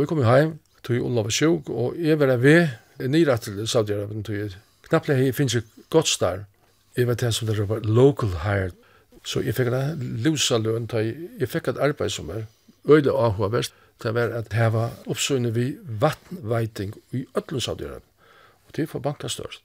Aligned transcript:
Vi 0.00 0.06
kom 0.06 0.22
heim, 0.24 0.54
tog 0.82 1.04
Olav 1.04 1.26
og 1.28 1.32
sjuk, 1.32 1.68
og 1.68 1.96
jeg 2.00 2.16
var 2.20 2.36
ved 2.36 2.68
nyra 3.08 3.36
til 3.36 3.66
Saudi-Arabien, 3.68 4.22
tog 4.24 4.36
jeg 4.36 4.54
knapplega 4.88 5.20
hei 5.20 5.32
finnes 5.36 5.54
jeg 5.54 5.66
godt 5.92 6.08
star. 6.08 6.46
Jeg 6.96 7.06
var 7.06 7.18
til 7.20 7.32
som 7.32 7.48
det 7.48 7.68
var 7.68 7.84
local 7.84 8.32
hired. 8.44 8.72
Så 9.24 9.42
jeg 9.44 9.54
fikk 9.54 9.68
en 9.68 10.00
lusa 10.24 10.56
løn, 10.56 10.88
jeg 10.94 11.48
fikk 11.48 11.68
et 11.68 11.78
arbeid 11.78 12.10
som 12.10 12.30
er 12.32 12.46
øyde 12.88 13.12
av 13.12 13.36
hva 13.36 13.50
verst, 13.52 13.76
det 14.02 14.14
var 14.16 14.32
at 14.32 14.48
det 14.54 14.72
var 14.72 14.96
oppsøgne 15.06 15.52
vi 15.54 15.74
vattenveiting 15.84 16.94
i 17.12 17.26
ötlun 17.36 17.60
Saudi-Arabien. 17.60 18.08
Og 18.68 18.76
det 18.76 18.88
var 18.94 19.00
banka 19.00 19.28
størst. 19.28 19.62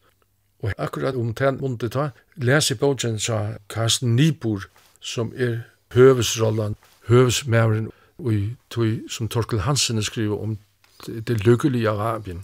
Og 0.62 0.74
akkurat 0.78 1.16
om 1.16 1.34
den 1.34 1.62
måned 1.62 1.90
ta, 1.90 2.10
les 2.36 2.72
i 2.72 2.76
bogen 2.76 3.20
sa 3.20 3.56
Karsten 3.70 4.16
Nibor, 4.16 4.68
som 5.00 5.32
er 5.38 5.62
høvesrollen, 5.94 6.76
høvesmæveren, 7.08 7.92
i 8.20 8.56
tog, 8.70 9.10
som 9.10 9.28
Torkel 9.28 9.60
Hansen 9.66 10.04
skriver 10.04 10.38
om 10.42 10.58
det 11.06 11.46
lykkelige 11.46 11.90
Arabien. 11.90 12.44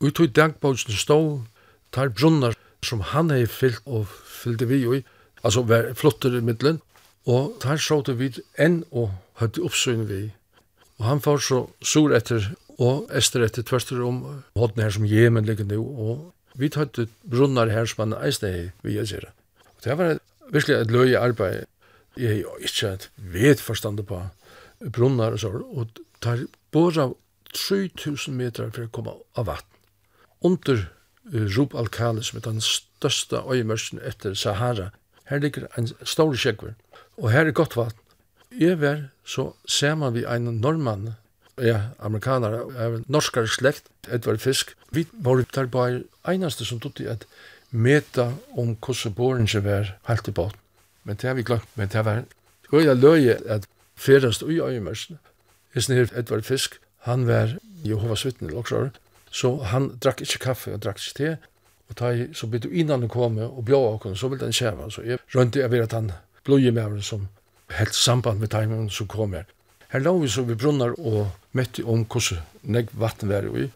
Og 0.00 0.08
i 0.08 0.10
tog 0.10 0.34
dagbogsen 0.36 0.94
stod 0.94 1.40
tar 1.92 2.08
brunnar 2.08 2.54
som 2.82 3.02
han 3.12 3.30
hei 3.30 3.44
fyllt 3.46 3.82
og 3.86 4.08
fyllte 4.08 4.66
vi 4.70 4.80
i, 4.82 5.02
altså 5.42 5.62
var 5.66 5.92
flottere 5.98 6.40
i 6.40 6.46
middelen, 6.46 6.80
og 7.26 7.58
tar 7.62 7.78
sjåte 7.78 8.16
vid 8.18 8.40
enn 8.58 8.82
og 8.90 9.12
høyde 9.38 9.62
oppsyn 9.66 10.06
vi. 10.08 10.22
Og 10.98 11.06
han 11.06 11.22
får 11.22 11.44
så 11.46 11.60
sur 11.82 12.14
etter 12.14 12.48
og 12.82 13.10
ester 13.14 13.44
etter 13.44 13.62
tverster 13.66 14.00
om 14.02 14.22
hodden 14.58 14.82
her 14.82 14.94
som 14.94 15.06
Jemen 15.06 15.46
ligger 15.46 15.68
nu, 15.68 15.78
og 15.82 16.32
vi 16.58 16.70
tøyde 16.72 17.06
brunnar 17.22 17.70
her 17.70 17.86
som 17.86 18.06
han 18.06 18.18
eisne 18.18 18.50
hei 18.50 18.64
vi 18.82 18.98
er 18.98 19.06
sier. 19.06 19.28
Og 19.76 19.84
det 19.84 19.98
var 19.98 20.18
virkelig 20.50 20.76
et 20.80 20.90
løye 20.94 21.18
arbeid, 21.18 21.68
jeg 22.16 22.42
er 22.42 22.64
ikke 22.66 22.90
et 22.92 23.10
vet 23.16 23.60
forstandet 23.60 24.06
på 24.06 24.18
brunnar 24.90 25.36
og 25.36 25.42
så, 25.42 25.52
og 25.52 26.00
tar 26.20 26.46
bara 26.72 27.10
3000 27.52 28.34
meter 28.36 28.70
for 28.72 28.86
å 28.86 28.92
komme 28.94 29.14
av 29.38 29.48
vatten. 29.50 29.68
Under 30.42 30.86
uh, 31.32 31.46
Rup 31.56 31.76
al-Khali, 31.78 32.24
som 32.24 32.40
er 32.40 32.46
den 32.48 32.62
største 32.64 33.42
øyemørsen 33.44 34.00
etter 34.02 34.34
Sahara, 34.38 34.90
her 35.30 35.42
ligger 35.42 35.68
en 35.78 35.90
stor 36.02 36.34
skjegver, 36.34 36.74
og 37.16 37.30
her 37.32 37.46
er 37.46 37.56
godt 37.56 37.76
vatten. 37.78 37.98
Jeg 38.52 38.80
var 38.82 39.08
så 39.24 39.52
man 39.96 40.14
vi 40.14 40.24
en 40.28 40.60
normann, 40.60 41.14
ja, 41.60 41.92
amerikaner, 41.98 42.58
er 42.76 42.98
en 42.98 43.04
norskare 43.08 43.48
slekt, 43.48 43.88
Edvard 44.08 44.40
Fisk. 44.40 44.74
Vi 44.90 45.06
var 45.12 45.44
der 45.54 45.66
bare 45.66 46.02
einaste 46.24 46.64
som 46.64 46.80
tog 46.80 46.94
til 46.96 47.08
at 47.08 47.26
meta 47.70 48.32
om 48.56 48.76
hvordan 48.76 49.14
boren 49.14 49.48
ikke 49.48 49.64
var 49.64 49.94
helt 50.08 50.28
i 50.28 50.32
båten. 50.32 50.58
Men 51.04 51.16
det 51.16 51.28
har 51.28 51.34
vi 51.34 51.42
glemt, 51.42 51.68
men 51.74 51.88
det 51.88 52.04
var 52.04 52.24
høyla 52.70 52.94
løye 52.94 53.38
at 53.48 53.66
ferast 53.96 54.42
ui 54.42 54.58
i 54.58 54.80
mørsen. 54.80 55.18
Hesten 55.74 55.96
her, 55.96 56.10
Edvard 56.16 56.44
Fisk, 56.44 56.78
han 57.08 57.26
var 57.26 57.56
Jehovas 57.84 58.24
vittne 58.26 58.50
loksar, 58.52 58.90
så 59.30 59.56
han 59.72 59.96
drakk 60.02 60.20
ikkje 60.22 60.42
kaffe 60.42 60.74
og 60.74 60.82
drakk 60.84 61.00
ikkje 61.00 61.16
te, 61.18 61.30
og 61.88 61.96
ta 61.98 62.12
i, 62.14 62.28
så 62.36 62.46
bytte 62.46 62.70
innan 62.70 63.04
han 63.04 63.12
kom 63.12 63.38
og 63.42 63.64
bjåa 63.68 63.96
okkur, 63.96 64.14
så 64.16 64.28
ville 64.32 64.46
han 64.46 64.56
kjeva, 64.56 64.88
så 64.90 65.04
jeg 65.06 65.20
rønte 65.34 65.60
jeg 65.60 65.72
ved 65.72 65.86
at 65.86 65.96
han 65.96 66.12
blod 66.44 66.60
med 66.60 66.76
mævren 66.78 67.02
som 67.02 67.28
helt 67.72 67.94
samband 67.94 68.40
med 68.40 68.52
timingen 68.52 68.90
som 68.90 69.08
kom 69.08 69.32
her. 69.36 69.44
Her 69.92 70.00
la 70.00 70.12
vi 70.16 70.28
så 70.28 70.44
vi 70.48 70.56
brunnar 70.56 70.94
og 70.98 71.32
møtte 71.52 71.84
om 71.84 72.04
hvordan 72.04 72.40
negg 72.62 72.92
vatten 72.96 73.28
var 73.28 73.44
i. 73.44 73.68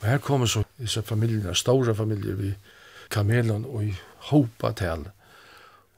Og 0.00 0.06
her 0.06 0.18
kommer 0.18 0.46
så 0.46 0.64
disse 0.78 1.02
familiene, 1.02 1.54
store 1.54 1.94
familier, 1.94 2.36
vi 2.36 2.52
kamelen 3.10 3.64
og 3.64 3.84
i 3.84 3.94
hopa 4.30 4.72
tal. 4.76 5.06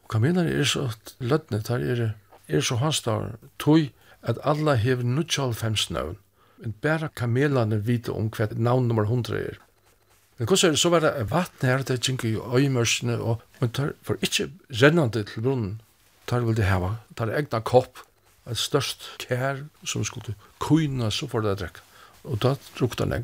Og 0.05 0.11
kamelene 0.11 0.53
er 0.53 0.65
så 0.65 0.89
lødne, 1.19 1.63
der 1.67 1.83
er 1.91 1.95
det 1.95 2.11
er 2.49 2.65
så 2.65 2.79
hanstar 2.81 3.37
tøy 3.61 3.91
at 4.23 4.41
alla 4.45 4.75
hever 4.75 5.05
95 5.05 5.91
navn, 5.91 6.17
men 6.59 6.75
bæra 6.83 7.09
kamelane 7.15 7.81
vite 7.87 8.13
om 8.13 8.31
hva 8.35 8.49
navn 8.57 8.89
nummer 8.89 9.07
100 9.07 9.39
er. 9.39 9.59
Men 10.39 10.47
hvordan 10.47 10.69
er 10.69 10.75
det 10.75 10.81
så 10.81 10.91
var 10.91 11.03
det 11.03 11.31
vatten 11.31 11.69
her, 11.69 11.83
det 11.83 12.01
gikk 12.01 12.25
i 12.25 12.37
øymørsene, 12.37 13.19
og 13.19 13.43
man 13.61 13.71
tar 13.71 13.95
for 14.03 14.19
ikke 14.23 14.51
rennande 14.71 15.25
til 15.25 15.43
brunnen, 15.43 15.81
tar 16.27 16.45
vel 16.47 16.57
det 16.57 16.69
heva, 16.69 16.97
tar 17.17 17.33
egna 17.35 17.61
kopp, 17.61 18.05
et 18.49 18.59
størst 18.59 19.05
kær 19.21 19.65
som 19.85 20.05
skulle 20.07 20.35
kuina 20.63 21.11
så 21.11 21.29
for 21.29 21.45
det 21.45 21.59
å. 21.67 21.83
Og 22.25 22.41
da 22.43 22.55
drukta 22.79 23.05
nei. 23.05 23.21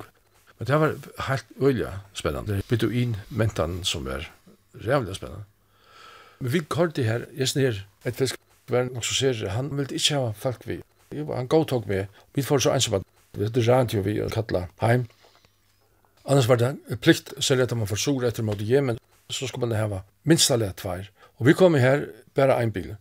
Men 0.59 0.69
det 0.69 0.81
var 0.81 0.95
helt 1.29 1.47
øyelig 1.61 1.91
spennende. 2.15 2.61
Beduin 2.69 3.17
mentan 3.31 3.83
som 3.85 4.07
er 4.07 4.29
rævlig 4.75 5.17
spennende. 5.17 5.45
Men 6.41 6.53
vi 6.53 6.63
kallte 6.71 7.07
her, 7.07 7.27
jeg 7.35 7.49
snir, 7.49 7.85
et 8.05 8.17
fisk 8.17 8.39
var 8.71 8.89
nok 8.91 9.05
så 9.05 9.15
ser, 9.15 9.49
han 9.53 9.71
vil 9.77 9.93
ikke 9.93 10.21
ha 10.21 10.33
folk 10.37 10.65
vi. 10.69 10.81
Han 11.13 11.49
godtog 11.51 11.87
med, 11.89 12.07
vi 12.35 12.43
får 12.43 12.65
så 12.65 12.75
ensamme, 12.75 13.03
det 13.35 13.67
rant 13.69 13.95
jo 13.95 14.03
vi 14.03 14.17
å 14.23 14.31
kalla 14.33 14.67
heim. 14.83 15.07
Annars 16.25 16.49
var 16.49 16.61
det 16.61 16.99
plikt, 17.05 17.35
selv 17.45 17.67
at 17.67 17.75
man 17.77 17.91
forsor 17.91 18.25
etter 18.25 18.47
mot 18.47 18.61
Jemen, 18.61 19.01
så 19.29 19.49
skal 19.49 19.67
man 19.67 19.77
ha 19.77 20.01
minst 20.25 20.53
alle 20.55 20.71
tvær. 20.77 21.11
Og 21.41 21.49
vi 21.49 21.57
kom 21.59 21.77
her, 21.77 22.07
bare 22.35 22.57
en 22.63 22.73
bil, 22.73 22.95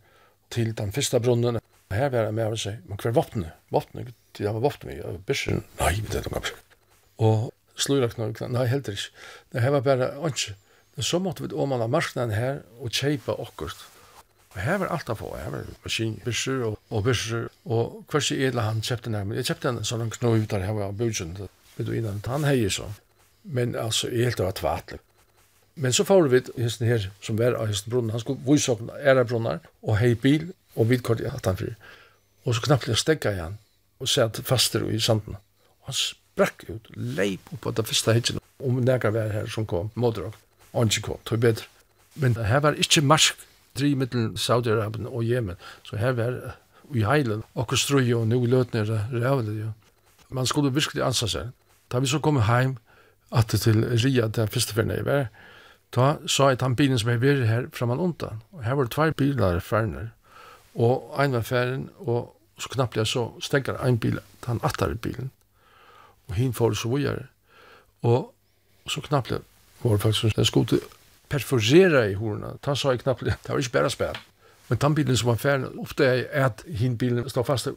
til 0.52 0.74
den 0.76 0.92
første 0.92 1.22
brunnen. 1.24 1.62
Her 1.94 2.10
var 2.10 2.28
jeg 2.28 2.36
med 2.36 2.56
og 2.56 2.60
sier, 2.60 2.82
men 2.90 3.00
hver 3.00 3.16
våpne, 3.16 3.54
våpne, 3.72 4.08
til 4.34 4.50
var 4.50 4.64
våpne 4.66 4.90
med, 4.92 5.02
og 5.08 5.24
bysser, 5.28 5.62
nei, 5.80 5.94
det 6.10 6.24
er 6.24 6.30
noe. 6.34 6.54
Og 7.24 7.50
sluraknar, 7.80 8.34
nei, 8.52 8.68
helt 8.72 8.90
ikke. 8.90 9.14
Det 9.54 9.64
her 9.64 9.76
var 9.78 9.86
bare 9.86 10.12
ikke. 10.28 10.58
Så 11.00 11.22
måtte 11.22 11.46
vi 11.46 11.56
åmanna 11.56 11.88
marknaden 11.90 12.36
her 12.36 12.62
og 12.82 12.92
kjeipa 12.94 13.34
okkurt 13.42 13.80
Og 14.54 14.60
her 14.62 14.78
var 14.84 14.92
alt 14.94 15.10
av 15.10 15.18
få, 15.18 15.32
her 15.38 15.50
var 15.50 15.70
maskin, 15.82 16.20
bysser 16.26 16.62
og, 16.68 16.76
og 16.94 17.08
bysser, 17.08 17.48
og 17.66 18.04
hver 18.12 18.22
seg 18.22 18.44
edla 18.50 18.68
han 18.68 18.84
kjøpte 18.86 19.10
den 19.10 19.18
her, 19.18 19.26
men 19.26 19.40
Jeg 19.40 19.50
kjøpte 19.50 19.72
en 19.72 19.88
sånn 19.88 20.14
knå 20.14 20.36
ut 20.44 20.52
der 20.52 20.66
her 20.68 20.78
var 20.78 20.94
budgen, 20.98 21.34
vet 21.78 21.88
du 21.88 21.96
innan, 21.98 22.22
han 22.30 22.46
heier 22.46 22.70
så. 22.70 22.92
Men 23.44 23.74
altså, 23.76 24.12
jeg 24.14 24.30
helt 24.30 24.44
var 24.44 24.54
tvatlig. 24.60 25.00
Men 25.76 25.94
så 25.94 26.06
får 26.06 26.30
vi 26.30 26.42
hesten 26.62 26.88
her, 26.88 27.10
som 27.22 27.40
var 27.42 27.58
av 27.58 27.72
hesten 27.72 27.90
brunnen, 27.90 28.14
han 28.14 28.22
skulle 28.22 28.46
vise 28.46 28.72
opp 28.72 28.84
ære 29.02 29.26
brunnar, 29.26 29.64
og 29.82 29.98
hei 29.98 30.14
bil, 30.14 30.52
og 30.78 30.90
vidkort 30.90 31.22
i 31.22 31.30
alt 31.30 31.50
han 31.50 31.58
fyr. 31.58 31.74
Og 32.46 32.54
så 32.54 32.62
knappt 32.68 32.92
jeg 32.92 33.02
stegga 33.02 33.34
igjen, 33.34 33.58
og 33.98 34.12
sett 34.12 34.42
faster 34.46 34.86
i 34.86 35.00
sanden. 35.02 35.40
Og 35.82 35.90
han 35.90 35.98
sprakk 35.98 36.68
ut, 36.70 36.92
leip 36.94 37.50
opp 37.56 37.64
på 37.66 37.74
det 37.74 37.88
første 37.90 38.14
hitjen, 38.14 38.44
om 38.62 38.78
nekker 38.86 39.16
var 39.16 39.34
her 39.34 39.50
som 39.50 39.66
kom, 39.66 39.90
modrok, 39.98 40.38
og 40.74 40.84
han 40.84 40.94
ikke 40.94 41.08
kom, 41.10 41.24
tog 41.26 41.42
bedre. 41.42 41.66
Men 42.22 42.38
her 42.38 42.62
var 42.62 42.78
ikke 42.78 43.02
marsk, 43.02 43.42
dri 43.80 43.94
mittel 43.94 44.38
Saudi-Arabien 44.38 45.08
og 45.08 45.24
Yemen. 45.24 45.56
Så 45.84 45.98
her 45.98 46.12
var 46.12 46.56
vi 46.90 47.04
heilen, 47.04 47.44
okkur 47.56 47.80
strøy 47.80 48.14
og 48.14 48.28
nu 48.28 48.46
løtner 48.46 48.86
rævlig. 49.12 49.60
Ja. 49.60 49.72
Man 50.30 50.46
skulle 50.46 50.74
virkelig 50.74 51.04
ansa 51.06 51.28
seg. 51.28 51.52
Da 51.92 52.00
vi 52.00 52.08
så 52.08 52.20
kom 52.20 52.42
heim, 52.42 52.78
at 53.32 53.48
til 53.48 53.86
Ria, 54.06 54.28
den 54.28 54.48
første 54.48 54.74
ferden 54.74 54.92
jeg 54.92 55.06
var, 55.06 55.28
da 55.96 56.16
sa 56.28 56.50
jeg 56.50 56.60
den 56.60 56.76
bilen 56.76 57.00
som 57.00 57.10
jeg 57.10 57.22
var 57.22 57.46
her 57.46 57.68
framan 57.74 58.00
undan. 58.00 58.42
Og 58.52 58.64
her 58.64 58.74
var 58.74 58.84
det 58.84 58.92
tvær 58.92 59.12
bilar 59.12 59.60
ferner. 59.60 60.10
Og 60.76 61.14
ein 61.22 61.34
var 61.34 61.42
ferden, 61.42 61.90
og 61.98 62.34
så 62.58 62.70
knappt 62.70 62.98
jeg 62.98 63.08
så 63.08 63.28
stekker 63.42 63.78
ein 63.86 64.00
bil, 64.00 64.20
han 64.46 64.60
attar 64.64 64.94
bilen. 64.94 65.32
Og 66.28 66.36
hin 66.36 66.54
får 66.54 66.74
så 66.74 66.90
videre. 66.90 67.28
Og 68.02 68.34
så 68.88 69.02
knappt 69.02 69.32
jeg 69.32 69.40
var 69.84 69.98
faktisk 69.98 70.38
en 70.38 70.46
skulle 70.46 70.80
perforera 71.30 72.08
i 72.10 72.14
horna. 72.14 72.58
Ta 72.62 72.76
sa 72.76 72.92
ju 72.92 72.98
knappt, 72.98 73.26
det 73.26 73.50
var 73.50 73.60
ikke 73.60 73.72
bare 73.72 73.90
spær. 73.90 74.20
Men 74.70 74.78
den 74.78 74.96
bilen 74.96 75.18
som 75.18 75.28
var 75.28 75.36
färdig, 75.36 75.80
ofte 75.80 76.04
er 76.06 76.46
att 76.46 76.64
hin 76.68 76.98
bilen 76.98 77.30
stod 77.30 77.46
fast 77.46 77.68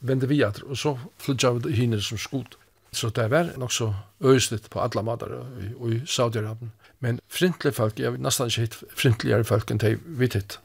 vende 0.00 0.28
vi 0.28 0.42
at, 0.42 0.62
och 0.62 0.78
så 0.78 0.98
flytja 1.18 1.52
vi 1.52 1.72
hinner 1.72 2.00
som 2.00 2.18
skot. 2.18 2.58
Så 2.92 3.08
det 3.08 3.28
var 3.30 3.50
nok 3.56 3.72
så 3.72 3.94
ösligt 4.20 4.70
på 4.70 4.80
alla 4.80 5.02
matar 5.02 5.46
och 5.78 5.92
i 5.92 6.02
Saudiarabien. 6.06 6.72
Men 6.98 7.20
frintlige 7.28 7.72
folk, 7.72 7.98
jag 7.98 8.12
vet 8.12 8.20
nästan 8.20 8.46
ikke 8.46 8.60
hitt 8.60 8.74
frintligere 8.96 9.44
folk 9.44 9.70
än 9.70 9.78
de 9.78 9.96
vidt 10.06 10.34
hitt. 10.34 10.58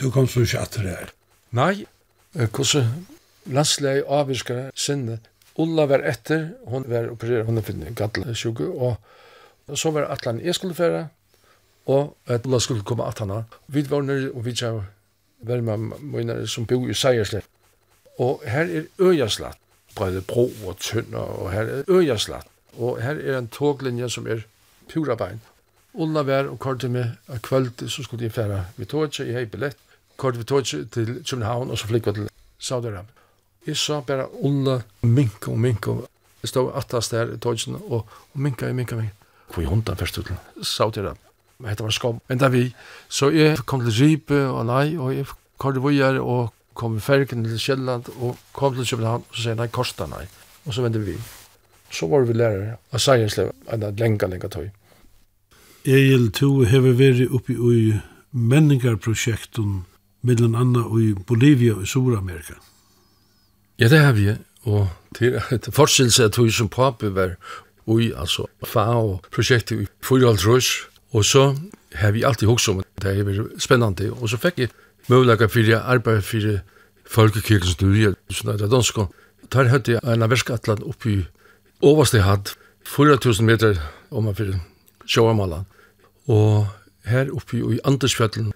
Du 0.00 0.10
kom 0.10 0.28
så 0.28 0.40
ikke 0.40 0.60
att 0.60 0.72
det 0.72 0.88
här? 0.88 1.10
Nej, 1.50 1.86
hvordan 2.32 3.06
landslega 3.44 4.04
avvirskar 4.06 4.70
sinne. 4.74 5.18
Ulla 5.58 5.86
var 5.86 5.98
etter, 5.98 6.50
hon 6.64 6.84
var 6.88 7.10
opererad, 7.10 7.46
hon 7.46 7.58
er 7.58 7.62
finnet 7.62 7.96
gadla 7.96 8.34
sjuku, 8.34 8.70
og 8.72 9.76
så 9.76 9.90
var 9.90 10.08
atlan 10.10 10.40
jeg 10.40 10.54
skulle 10.54 10.74
fære, 10.74 11.08
og 11.90 12.16
at 12.26 12.46
Ulla 12.46 12.58
skulle 12.58 12.82
komme 12.86 13.06
at 13.06 13.18
henne. 13.18 13.44
Vi 13.66 13.84
var 13.90 14.04
nere 14.06 14.30
og 14.30 14.44
vi 14.44 14.54
tja 14.54 14.72
med 15.42 15.76
mine 16.00 16.46
som 16.46 16.66
bor 16.66 16.88
i 16.88 16.94
Seierslev. 16.94 17.42
Og 18.18 18.42
her 18.46 18.68
er 18.68 18.82
øyaslatt, 19.00 19.58
både 19.96 20.20
bro 20.20 20.50
og 20.66 20.76
tønner, 20.78 21.18
og 21.18 21.52
her 21.52 21.62
er 21.62 21.82
øyaslatt. 21.88 22.46
Og 22.78 23.02
her 23.02 23.16
er 23.16 23.38
en 23.38 23.48
toglinje 23.48 24.10
som 24.10 24.26
er 24.26 24.44
pura 24.92 25.14
bein. 25.14 25.40
Ulla 25.94 26.22
var 26.22 26.50
og 26.50 26.58
korte 26.58 26.88
med 26.88 27.16
av 27.28 27.40
kvöld, 27.42 27.88
så 27.88 28.02
skulle 28.02 28.24
jeg 28.24 28.32
fære 28.32 28.64
vi 28.76 28.84
tog 28.84 29.04
ikke, 29.04 29.24
jeg 29.24 29.34
hei 29.34 29.44
billett. 29.44 29.76
Korte 30.16 30.38
vi 30.38 30.44
tog 30.44 30.64
til 30.66 31.24
København, 31.30 31.70
og 31.70 31.78
så 31.78 31.86
flikk 31.86 32.06
vi 32.06 32.12
til 32.12 32.28
Saudi-Arabien. 32.60 33.16
Jeg 33.66 33.76
sa 33.76 34.00
bare 34.00 34.28
Ulla 34.44 34.80
minka 35.02 35.50
og 35.50 35.58
minka. 35.58 35.90
Jeg 36.42 36.48
stod 36.48 36.72
attast 36.74 37.10
der 37.10 37.34
i 37.34 37.38
togene, 37.38 37.78
og 37.88 38.06
minka 38.34 38.68
og 38.68 38.74
minka 38.74 38.94
og 38.94 39.02
minka. 39.02 39.14
Hvor 39.54 39.62
er 39.62 39.66
hundan 39.66 39.96
først 39.96 40.14
til 40.14 40.36
Saudi-Arabien 40.62 41.29
men 41.60 41.76
det 41.76 41.84
var 41.84 41.94
skam. 41.94 42.20
Enda 42.32 42.48
vi, 42.52 42.64
så 43.08 43.30
jeg 43.34 43.60
kom 43.68 43.84
til 43.84 43.96
Ripe 43.98 44.40
og 44.48 44.64
nei, 44.70 44.96
og 44.96 45.14
jeg 45.14 45.28
kom 45.60 45.76
til 45.76 45.84
Vujar 45.84 46.18
og 46.20 46.54
kom 46.74 46.96
i 46.96 47.04
fergen 47.04 47.44
til 47.44 47.60
Kjelland 47.60 48.08
og 48.16 48.38
kom 48.56 48.74
til 48.76 48.88
København 48.88 49.26
og 49.26 49.36
så 49.36 49.44
sier 49.44 49.58
nei, 49.58 49.68
kosta 49.68 50.08
nei. 50.08 50.24
Og 50.66 50.74
så 50.74 50.84
vende 50.84 51.02
vi. 51.04 51.16
Så 51.90 52.06
var 52.08 52.24
vi 52.28 52.36
lærere 52.38 52.76
av 52.92 53.02
Seienslev, 53.02 53.52
en 53.72 53.84
lenga, 53.98 54.28
lenga 54.30 54.48
tøy. 54.48 54.70
Egil, 55.84 56.28
to 56.36 56.60
hever 56.68 56.96
veri 56.96 57.26
oppi 57.26 57.56
i 57.56 57.94
menningarprosjekten, 58.32 59.80
mellom 60.22 60.54
anna 60.54 60.84
i 61.00 61.14
Bolivia 61.26 61.74
og 61.80 61.88
Sur-Amerika. 61.88 62.54
Ja, 63.80 63.88
det 63.88 63.98
har 63.98 64.12
vi, 64.12 64.34
og 64.68 64.88
til 65.16 65.40
et 65.52 65.68
forskjellse 65.72 66.28
at 66.28 66.38
vi 66.38 66.52
som 66.52 66.68
papi 66.68 67.08
var 67.16 67.36
ui, 67.86 68.12
altså 68.12 68.46
FAO-prosjektet 68.64 69.80
i 69.80 69.86
4,5 70.04 70.89
Og 71.12 71.24
så 71.24 71.56
har 71.94 72.12
vi 72.14 72.22
alltid 72.22 72.48
hokst 72.48 72.68
om 72.68 72.82
at 72.82 72.86
det 73.02 73.18
er 73.18 73.26
veldig 73.26 73.60
spennende. 73.62 74.12
Og 74.12 74.30
så 74.30 74.38
fikk 74.38 74.58
jeg 74.58 74.72
mulighet 75.10 75.50
for 75.50 75.74
å 75.74 75.82
arbeide 75.94 76.22
for 76.22 76.60
folkekirkens 77.10 77.74
studie, 77.74 78.14
sånn 78.30 78.52
at 78.54 78.60
det 78.60 78.68
er 78.68 78.74
dansk. 78.74 79.00
Der 79.50 79.70
hadde 79.72 79.96
jeg 79.96 80.02
en 80.06 80.30
verskatland 80.30 80.84
oppe 80.86 81.10
i 81.10 81.18
overste 81.82 82.22
hatt, 82.22 82.54
4000 82.86 83.46
meter 83.46 83.80
om 84.10 84.28
man 84.28 84.36
fyrir 84.38 84.60
sjåamala. 85.06 85.64
Og 86.30 86.68
her 87.10 87.32
oppe 87.34 87.58
i 87.58 87.80
Andersfjallen, 87.84 88.52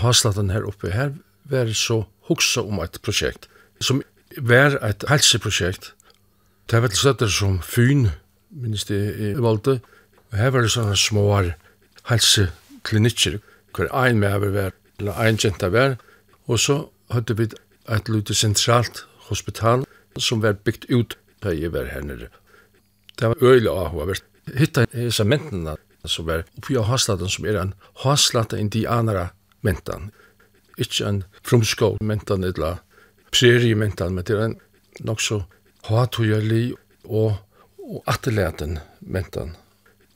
Haslatan 0.00 0.50
her 0.50 0.64
oppe, 0.66 0.90
her 0.94 1.12
var 1.50 1.70
så 1.76 2.04
hoksa 2.30 2.64
om 2.64 2.80
et 2.82 2.98
projekt, 3.04 3.48
som 3.80 4.02
var 4.38 4.78
et 4.86 5.04
helseprosjekt. 5.10 5.92
Det 6.70 6.80
var 6.82 6.92
til 6.92 7.02
støtter 7.02 7.30
som 7.32 7.58
Fyn, 7.66 8.08
minnes 8.50 8.86
det 8.88 9.00
i 9.18 9.32
valgte, 9.38 9.80
og 10.30 10.38
her 10.38 10.54
var 10.54 10.64
det 10.64 10.72
sånne 10.72 10.96
småar 10.98 11.52
helseklinikker, 12.08 13.38
hvor 13.74 13.90
ein 13.94 14.18
mever 14.18 14.50
var, 14.54 14.72
eller 14.98 15.18
ein 15.20 15.38
jenta 15.38 15.70
var, 15.72 15.96
og 16.46 16.58
så 16.58 16.88
hadde 17.10 17.36
vi 17.36 17.48
et 17.90 18.08
lute 18.08 18.34
sentralt 18.34 19.04
hospital 19.30 19.84
som 20.18 20.42
var 20.42 20.58
bygd 20.64 20.88
ut 20.90 21.16
da 21.42 21.54
jeg 21.54 21.72
var 21.72 21.88
her 21.90 22.04
nere. 22.04 22.28
Det 23.18 23.28
var 23.28 23.42
øyelig 23.42 23.70
avhåverst. 23.70 24.24
Hitta 24.56 24.86
disse 24.92 25.24
mentene 25.24 25.76
som 26.04 26.26
var 26.26 26.44
oppi 26.58 26.76
av 26.80 26.88
haslaten 26.88 27.28
som 27.28 27.46
er 27.46 27.58
en 27.60 27.74
haslata 28.04 28.58
indianara 28.58 29.30
mentan. 29.66 30.10
Ikke 30.80 31.06
en 31.06 31.22
frumskål 31.44 31.98
mentan 32.00 32.44
eller 32.44 32.80
preri 33.30 33.74
mentan, 33.74 34.14
men 34.14 34.24
det 34.24 34.36
er 34.36 34.44
en 34.48 34.58
nok 35.06 35.20
så 35.20 35.42
hatujali 35.88 36.70
og, 37.04 37.36
og 37.78 38.02
atelaten 38.10 38.78
mentan. 39.00 39.54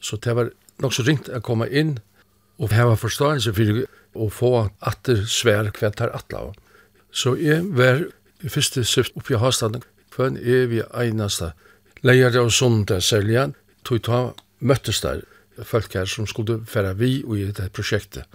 Så 0.00 0.16
det 0.16 0.36
var 0.36 0.50
nok 0.82 0.94
så 0.94 1.04
ringt 1.06 1.30
å 1.30 1.42
komme 1.44 1.68
inn 1.70 1.98
og 2.58 2.74
hava 2.74 2.96
forståelse 2.98 3.54
for 3.54 3.84
å 4.14 4.28
få 4.30 4.52
atter 4.80 5.24
svær 5.26 5.70
kvendt 5.74 6.02
her 6.02 6.14
atla. 6.14 6.52
Så 7.10 7.34
jeg 7.38 7.64
var 7.74 8.06
i 8.44 8.50
første 8.50 8.84
syft 8.86 9.16
oppi 9.18 9.38
hastanden 9.38 9.84
for 10.10 10.28
en 10.28 10.38
evig 10.38 10.84
einasta 10.94 11.52
leier 12.06 12.34
av 12.38 12.50
sondag 12.54 13.02
seljan 13.02 13.54
tog 13.86 14.02
ta 14.06 14.20
møttes 14.60 15.00
der 15.04 15.24
folk 15.62 15.94
her 15.94 16.08
som 16.10 16.26
skulle 16.26 16.60
færa 16.66 16.94
vi 16.98 17.22
og 17.24 17.38
i 17.38 17.46
dette 17.48 17.70
prosjektet. 17.74 18.26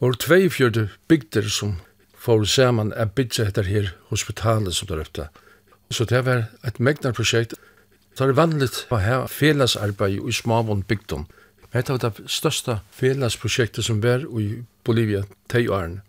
Vår 0.00 0.16
tveifjørde 0.20 0.88
bygder 1.08 1.48
som 1.48 1.76
får 2.20 2.44
saman 2.52 2.92
er 2.96 3.08
bygdse 3.16 3.46
etter 3.48 3.68
her 3.68 3.90
hospitalet 4.08 4.76
som 4.76 4.88
der 4.88 5.02
øpte. 5.04 5.28
Så 5.90 6.04
det 6.04 6.24
var 6.26 6.46
et 6.64 6.80
megnar 6.80 7.16
prosjekt. 7.16 7.54
Det 8.16 8.26
er 8.26 8.36
vanligt 8.36 8.84
å 8.92 9.00
ha 9.00 9.20
felles 9.28 9.76
arbeid 9.76 10.20
i 10.20 10.32
småvån 10.32 10.84
bygdom. 10.88 11.26
Hetta 11.70 11.94
var 11.94 12.02
det 12.02 12.30
største 12.30 12.80
felagsprosjektet 12.96 13.86
som 13.86 14.00
var 14.02 14.24
i 14.40 14.64
Bolivia, 14.84 15.22
tei 15.48 15.68
åren. 15.68 16.00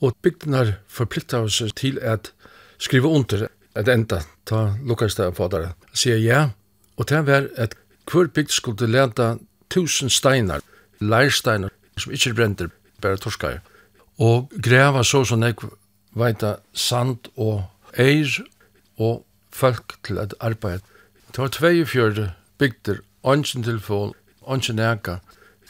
Og 0.00 0.14
bygdenar 0.22 0.76
forplikta 0.88 1.42
oss 1.44 1.58
til 1.76 1.98
at 1.98 2.30
skriva 2.78 3.08
under 3.08 3.48
et 3.76 3.88
enda, 3.88 4.22
ta 4.46 4.76
lukkast 4.86 5.18
det 5.18 5.32
på 5.34 5.48
det. 5.50 5.72
Sier 5.92 6.20
ja, 6.22 6.50
og 6.96 7.08
det 7.10 7.24
var 7.26 7.48
at 7.58 7.74
hver 8.10 8.30
bygd 8.34 8.54
skulle 8.54 8.86
leta 8.90 9.34
tusen 9.70 10.10
steinar, 10.10 10.62
leirsteinar, 11.00 11.70
som 11.98 12.12
ikkje 12.12 12.34
brenter, 12.34 12.70
bare 13.02 13.18
torskar. 13.18 13.60
Og 14.18 14.50
greva 14.62 15.02
så 15.04 15.24
som 15.24 15.42
jeg 15.42 15.58
veita 16.14 16.56
sand 16.72 17.30
og 17.36 17.62
eir 17.98 18.30
og 18.98 19.24
folk 19.50 19.98
til 20.06 20.18
at 20.18 20.34
arbeid. 20.40 20.80
Det 21.30 21.38
var 21.38 21.48
42 21.48 22.30
bygder, 22.58 23.00
ønsken 23.24 23.62
telefon, 23.62 24.14
ikke 24.48 24.72
nægge. 24.72 25.18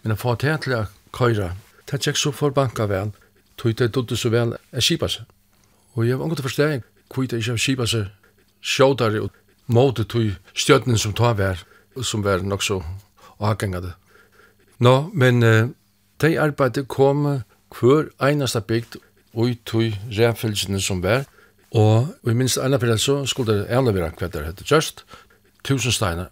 Men 0.02 0.10
jeg 0.10 0.18
får 0.18 0.34
til 0.34 0.58
til 0.58 0.76
å 0.76 0.84
køyre. 1.12 1.52
Det 1.86 1.94
er 1.94 2.08
ikke 2.08 2.18
så 2.18 2.30
for 2.30 2.50
banka 2.50 2.86
vel. 2.86 3.12
Tog 3.56 3.78
det 3.78 3.94
dutte 3.94 4.16
så 4.16 4.30
vel 4.30 4.56
er 4.72 4.80
skipa 4.80 5.08
seg. 5.08 5.24
Og 5.94 6.06
jeg 6.06 6.18
var 6.18 6.24
har 6.24 6.30
unget 6.30 6.42
forsteg 6.42 6.82
hvor 7.14 7.26
det 7.26 7.40
ikke 7.42 7.52
er 7.52 7.56
skipa 7.56 7.86
seg 7.86 8.06
sjådare 8.62 9.22
og 9.22 9.30
måte 9.66 10.04
tog 10.04 10.36
stjøtnen 10.54 10.98
som 10.98 11.12
tar 11.12 11.34
vær, 11.34 11.64
som 12.02 12.24
var 12.24 12.42
nok 12.42 12.62
så 12.62 12.82
avgengade. 13.40 13.92
Nå, 14.78 15.10
men 15.12 15.42
uh, 15.42 15.68
de 16.20 16.40
arbeidet 16.40 16.88
kom 16.88 17.42
hver 17.80 18.08
eneste 18.22 18.60
bygd 18.60 18.96
og 19.34 19.56
tog 19.66 19.92
rævfylsene 20.18 20.80
som 20.80 21.02
var, 21.02 21.26
og 21.70 22.08
i 22.26 22.34
minst 22.34 22.58
ene 22.58 22.80
fyrir 22.80 22.98
så 22.98 23.20
skulle 23.26 23.60
det 23.60 23.68
avlevere 23.70 24.10
hva 24.18 24.28
det 24.28 24.46
hette, 24.46 24.66
just 24.66 25.04
tusen 25.64 25.92
steiner, 25.92 26.30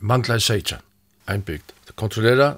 mangla 0.00 0.38
i 0.38 0.40
seitja 0.40 0.80
ein 1.28 1.42
bygd 1.42 1.77
kontrollera, 1.98 2.54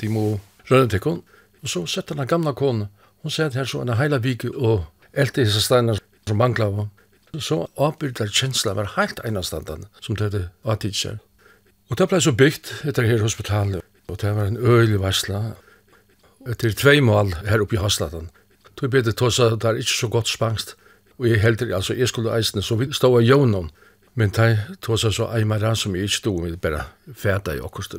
de 0.00 0.08
må 0.12 0.24
rønne 0.70 0.90
til 0.90 1.02
kon. 1.04 1.22
Og 1.62 1.68
så 1.68 1.84
sette 1.86 2.16
den 2.16 2.28
gamla 2.28 2.52
kone, 2.56 2.88
hun 3.22 3.32
sier 3.32 3.52
her 3.52 3.68
så 3.68 3.82
en 3.84 3.94
heila 3.98 4.20
vike 4.22 4.48
og 4.54 4.86
elte 5.12 5.44
disse 5.44 5.60
steiner 5.64 5.98
som 6.28 6.38
mangla 6.40 6.70
av 6.70 6.88
Så 7.38 7.66
avbyrda 7.78 8.26
kjensla 8.26 8.74
var 8.74 8.94
heilt 8.96 9.20
einastandande 9.24 9.86
som 10.00 10.16
det 10.16 10.30
hadde 10.30 10.48
avtid 10.64 10.96
seg. 10.96 11.18
Og 11.90 11.98
det 11.98 12.08
ble 12.08 12.20
så 12.20 12.32
bygd 12.32 12.72
etter 12.88 13.06
her 13.06 13.22
hospitalet, 13.22 13.82
og 14.08 14.18
det 14.18 14.34
var 14.34 14.50
en 14.50 14.56
øylig 14.56 15.00
varsla. 15.00 15.54
Etter 16.48 16.74
tvei 16.74 17.00
mål 17.00 17.34
her 17.46 17.62
oppe 17.62 17.76
i 17.76 17.82
Haslatan. 17.82 18.30
Tog 18.74 18.88
jeg 18.88 18.90
bedre 18.90 19.12
tås 19.12 19.38
at 19.40 19.58
det 19.60 19.68
er 19.68 19.82
ikke 19.82 19.98
så 19.98 20.08
godt 20.08 20.28
spangst, 20.28 20.74
og 21.18 21.28
jeg 21.28 21.42
heldur, 21.42 21.74
altså 21.76 21.94
jeg 21.94 22.08
skulle 22.08 22.32
eisne, 22.34 22.62
så 22.62 22.78
vi 22.80 22.92
stod 22.92 23.18
av 23.18 23.26
jøvnum, 23.26 23.68
men 24.14 24.30
det 24.34 24.78
tåsa 24.82 25.10
så 25.12 25.28
eimara 25.36 25.74
som 25.74 25.94
jeg 25.94 26.08
ikke 26.08 26.16
stod 26.16 26.40
med, 26.42 26.56
bare 26.56 26.86
fæta 27.14 27.54
i 27.54 27.60
okkurstu. 27.60 27.98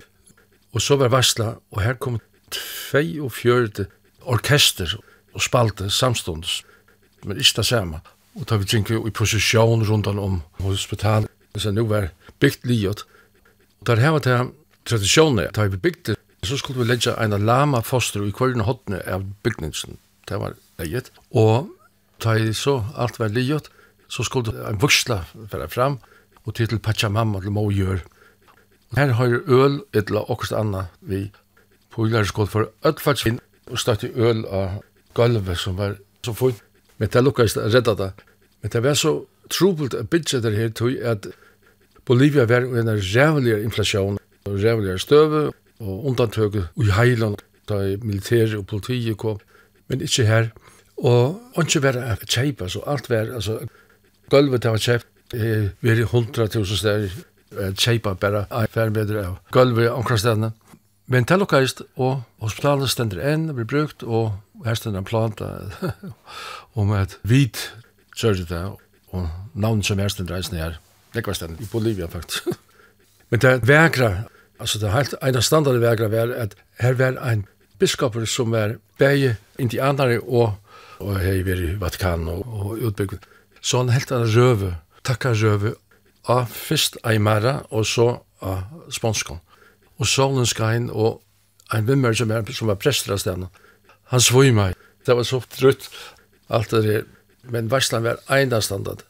Og 0.72 0.82
så 0.82 0.96
var 0.96 1.12
varsla, 1.12 1.56
og 1.72 1.82
her 1.84 1.98
kom 2.00 2.20
42 2.92 3.86
orkester 4.22 4.98
og 5.34 5.44
spalte 5.44 5.90
samstundes, 5.90 6.62
men 7.24 7.38
ikke 7.38 7.62
det 7.62 7.66
samme. 7.66 8.02
Og 8.36 8.48
da 8.48 8.58
vi 8.60 8.68
gikk 8.70 8.94
i 8.96 9.12
posisjon 9.12 9.84
rundt 9.88 10.08
om 10.08 10.42
hospitalet, 10.64 11.30
så 11.58 11.72
nå 11.72 11.84
var 11.90 12.12
bygd 12.40 12.68
livet. 12.68 13.04
Og 13.82 13.88
der 13.88 14.00
her 14.00 14.16
var 14.16 14.24
det 14.24 14.38
tradisjonen, 14.88 15.50
da 15.52 15.68
vi 15.68 15.78
bygde, 15.78 16.16
så 16.44 16.58
skulle 16.58 16.80
vi 16.80 16.88
legge 16.90 17.14
en 17.20 17.36
lama 17.46 17.82
foster 17.86 18.24
i 18.26 18.32
kvarne 18.32 18.66
hodne 18.66 19.02
av 19.06 19.26
bygningsen. 19.44 20.00
Det 20.30 20.40
var 20.40 20.56
leget. 20.80 21.12
Og 21.32 21.70
da 22.24 22.38
så 22.54 22.82
alt 22.96 23.20
var 23.20 23.34
livet, 23.34 23.70
så 24.08 24.24
skulle 24.24 24.56
en 24.70 24.82
vuxla 24.82 25.24
være 25.34 25.70
fram, 25.70 26.00
og 26.46 26.56
til 26.56 26.80
Pachamama 26.80 27.42
til 27.42 27.52
Mojør, 27.52 28.02
Her 28.96 29.14
har 29.16 29.38
øl 29.48 29.80
etla 29.96 30.26
okkurst 30.28 30.54
anna 30.54 30.86
vi 31.02 31.30
på 31.92 32.08
skål 32.26 32.48
for 32.48 32.72
ødfartsvinn 32.86 33.40
og 33.72 33.80
støtt 33.80 34.04
øl 34.16 34.46
av 34.46 34.82
gulvet 35.16 35.58
som 35.58 35.78
var 35.78 35.96
så 36.26 36.34
fint. 36.34 36.64
Men 36.98 37.10
det 37.10 37.24
lukkast 37.24 37.58
redda 37.58 37.96
det. 37.96 38.12
Men 38.62 38.72
det 38.72 38.84
var 38.84 38.94
så 38.94 39.26
trobult 39.50 39.94
a 39.94 40.04
bitja 40.04 40.40
der 40.40 40.52
her 40.52 40.70
tog 40.70 40.92
at 40.92 41.28
Bolivia 42.06 42.46
var 42.46 42.62
en 42.62 42.90
rævligere 42.90 43.64
inflasjon 43.64 44.18
og 44.46 44.54
rævligere 44.64 45.00
støve 45.00 45.54
og 45.80 46.06
undantøk 46.06 46.56
i 46.56 46.92
heiland 46.92 47.38
da 47.70 47.98
militære 48.02 48.58
og 48.58 48.68
politiet 48.68 49.18
kom. 49.18 49.40
Men 49.88 50.02
ikkje 50.02 50.26
her. 50.26 50.48
Og 50.98 51.42
ikkje 51.58 51.84
var 51.84 51.98
a 51.98 52.16
kjeipa, 52.16 52.68
så 52.68 52.84
alt 52.88 53.10
var, 53.10 53.34
altså, 53.34 53.60
gulvet 54.30 54.66
var 54.66 54.78
kjeipa, 54.78 55.06
eh, 55.34 55.70
vi 55.82 55.90
er 55.90 56.00
i 56.00 56.02
hundra 56.12 56.48
tusen 56.48 56.78
steder 56.78 57.10
kjeipa 57.52 58.16
bare 58.20 58.46
ei 58.56 58.68
færmedre 58.72 59.26
av 59.26 59.40
gulvet 59.52 59.92
omkring 59.92 60.20
stedene. 60.20 60.52
Men 61.12 61.26
til 61.28 61.42
lukkaist, 61.42 61.82
og 62.00 62.22
hospitalet 62.40 62.92
stender 62.92 63.20
enn, 63.34 63.50
blir 63.56 63.68
brukt, 63.68 64.04
og 64.04 64.38
her 64.66 64.78
stender 64.80 65.02
en 65.02 65.08
plan 65.08 65.34
om 66.80 66.94
et 67.02 67.18
hvit 67.28 67.60
kjørte 68.16 68.48
det, 68.48 68.62
og 69.12 69.28
navnet 69.54 69.88
som 69.88 70.00
er 70.00 70.14
stender 70.14 70.38
reisende 70.38 70.62
her. 70.62 70.78
Det 71.12 71.26
var 71.28 71.36
stender 71.36 71.60
i 71.60 71.68
Bolivia, 71.72 72.08
faktisk. 72.08 72.48
Men 73.32 73.44
det 73.44 73.68
vekra, 73.68 74.12
altså 74.60 74.80
det 74.80 74.94
helt 74.94 75.16
ene 75.24 75.42
standard 75.44 75.82
vekra 75.84 76.08
var 76.12 76.32
at 76.36 76.56
her 76.80 76.96
var 77.00 77.20
en 77.28 77.46
biskoper 77.80 78.26
som 78.26 78.52
var 78.56 78.78
begge 79.00 79.36
indianere 79.60 80.22
og, 80.22 80.54
og 81.00 81.20
her 81.20 81.40
i 81.42 81.76
Vatikan 81.80 82.28
og, 82.28 82.46
og 82.48 82.78
utbygget. 82.88 83.26
Så 83.62 83.78
han 83.82 83.90
helt 83.90 84.12
en 84.12 84.28
røve, 84.36 84.76
takka 85.04 85.34
røve, 85.34 85.76
av 86.30 86.50
fyrst 86.52 86.98
Aymara 87.04 87.62
og 87.70 87.86
så 87.86 88.08
av 88.42 88.92
sponskon. 88.94 89.40
Og 90.02 90.08
solen 90.08 90.46
skal 90.50 90.90
og 90.92 91.22
ein 91.74 91.88
vimmer 91.88 92.14
som, 92.14 92.32
er, 92.32 92.46
som 92.52 92.68
var 92.68 92.80
prester 92.82 93.14
av 93.14 93.22
stedet, 93.22 93.48
han 94.12 94.22
svoi 94.22 94.52
meg. 94.52 94.76
Det 95.06 95.16
var 95.16 95.24
så 95.24 95.40
trutt, 95.56 95.88
alt 96.50 96.72
det 96.72 96.84
der. 96.84 97.08
Men 97.50 97.72
varslan 97.72 98.04
var 98.04 98.20
ein 98.30 98.52
standard. 98.62 99.06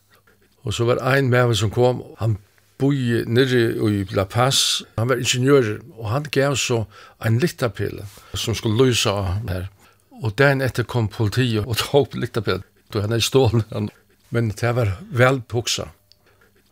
Og 0.63 0.73
så 0.73 0.85
var 0.85 1.01
ein 1.01 1.29
med 1.29 1.55
som 1.57 1.71
kom, 1.71 2.03
han 2.19 2.37
boi 2.79 3.23
nirri 3.27 3.63
i 3.75 4.05
La 4.15 4.25
Paz, 4.25 4.83
han 4.97 5.09
var 5.09 5.21
ingeniør, 5.21 5.79
og 5.97 6.09
han 6.09 6.27
gav 6.31 6.55
så 6.55 6.85
ein 7.19 7.39
littapille 7.39 8.05
som 8.33 8.55
skulle 8.55 8.77
løysa 8.77 9.13
her. 9.49 9.69
Og 10.21 10.37
den 10.37 10.61
etter 10.61 10.83
kom 10.83 11.07
politiet 11.09 11.65
og 11.65 11.77
tog 11.77 12.15
lyktapille, 12.15 12.63
då 12.93 13.01
han 13.01 13.11
er 13.11 13.19
stålen. 13.19 13.89
Men 14.29 14.49
det 14.49 14.75
var 14.75 14.97
vel 15.11 15.41
puksa. 15.41 15.87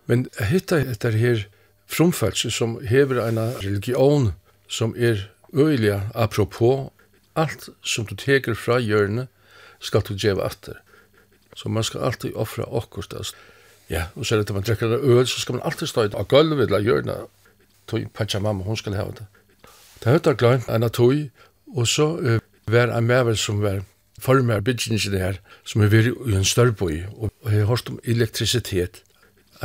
Men 0.10 0.26
hitta 0.42 0.80
etter 0.82 1.14
her 1.14 1.46
frumfælse 1.90 2.52
som 2.52 2.80
hever 2.86 3.22
en 3.22 3.38
religion 3.62 4.32
som 4.68 4.96
er 4.98 5.28
øyelig 5.54 6.02
apropos 6.16 6.90
alt 7.36 7.70
som 7.84 8.06
du 8.06 8.16
teker 8.16 8.54
fra 8.58 8.80
hjørnet 8.80 9.28
skal 9.80 10.02
du 10.02 10.14
djeva 10.18 10.50
atter. 10.50 10.82
Så 11.56 11.70
man 11.70 11.84
skal 11.84 12.02
alltid 12.02 12.34
offra 12.36 12.66
okkurst. 12.68 13.36
Ja, 13.90 14.04
og 14.16 14.26
så 14.26 14.36
er 14.36 14.40
det 14.40 14.50
at 14.50 14.56
man 14.56 14.64
drekker 14.64 14.98
øl, 15.02 15.28
så 15.28 15.40
skal 15.40 15.56
man 15.56 15.62
alltid 15.66 15.88
stå 15.88 16.08
av 16.14 16.28
gulvet 16.28 16.68
eller 16.68 16.80
hjørnet. 16.80 17.30
Tøy, 17.88 18.06
pachamama, 18.14 18.64
hun 18.64 18.78
skal 18.78 18.94
hava 18.94 19.16
det. 19.18 19.26
Det 20.04 20.12
høyt 20.14 20.26
har 20.26 20.38
glemt 20.38 20.70
en 20.70 20.86
av 20.86 20.94
tøy, 20.94 21.30
og 21.76 21.88
så 21.88 22.12
uh, 22.18 22.38
var 22.70 22.94
en 22.94 23.08
mevel 23.08 23.38
som 23.38 23.62
var 23.62 23.82
i 23.82 24.62
bygningen 24.62 25.18
her, 25.18 25.40
som 25.66 25.82
er 25.82 25.90
vært 25.90 26.14
i 26.14 26.36
en 26.36 26.46
større 26.46 26.72
bøy, 26.72 27.06
og 27.18 27.32
har 27.46 27.66
hørt 27.66 27.90
om 27.90 28.00
elektrisitet 28.04 29.04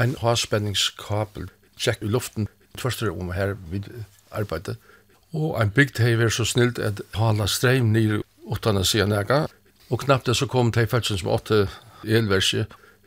en 0.01 0.17
havspenningskabel 0.21 1.49
tjekk 1.79 2.03
i 2.03 2.11
luften 2.11 2.49
tverster 2.79 3.13
om 3.13 3.33
her 3.35 3.55
vid 3.71 3.89
arbeidet. 4.35 4.77
Og 5.35 5.55
ein 5.61 5.73
bygd 5.75 5.99
hei 6.03 6.15
vært 6.19 6.37
så 6.37 6.47
snilt 6.47 6.79
at 6.79 7.03
hala 7.19 7.47
streim 7.51 7.93
nir 7.95 8.21
utan 8.51 8.79
å 8.79 8.85
sida 8.87 9.07
nega. 9.11 9.45
Og 9.91 10.05
knappt 10.07 10.31
det 10.31 10.37
så 10.39 10.47
kom 10.51 10.73
tei 10.73 10.87
fælsen 10.91 11.21
som 11.21 11.33
åtte 11.35 11.67
elversi 12.05 12.65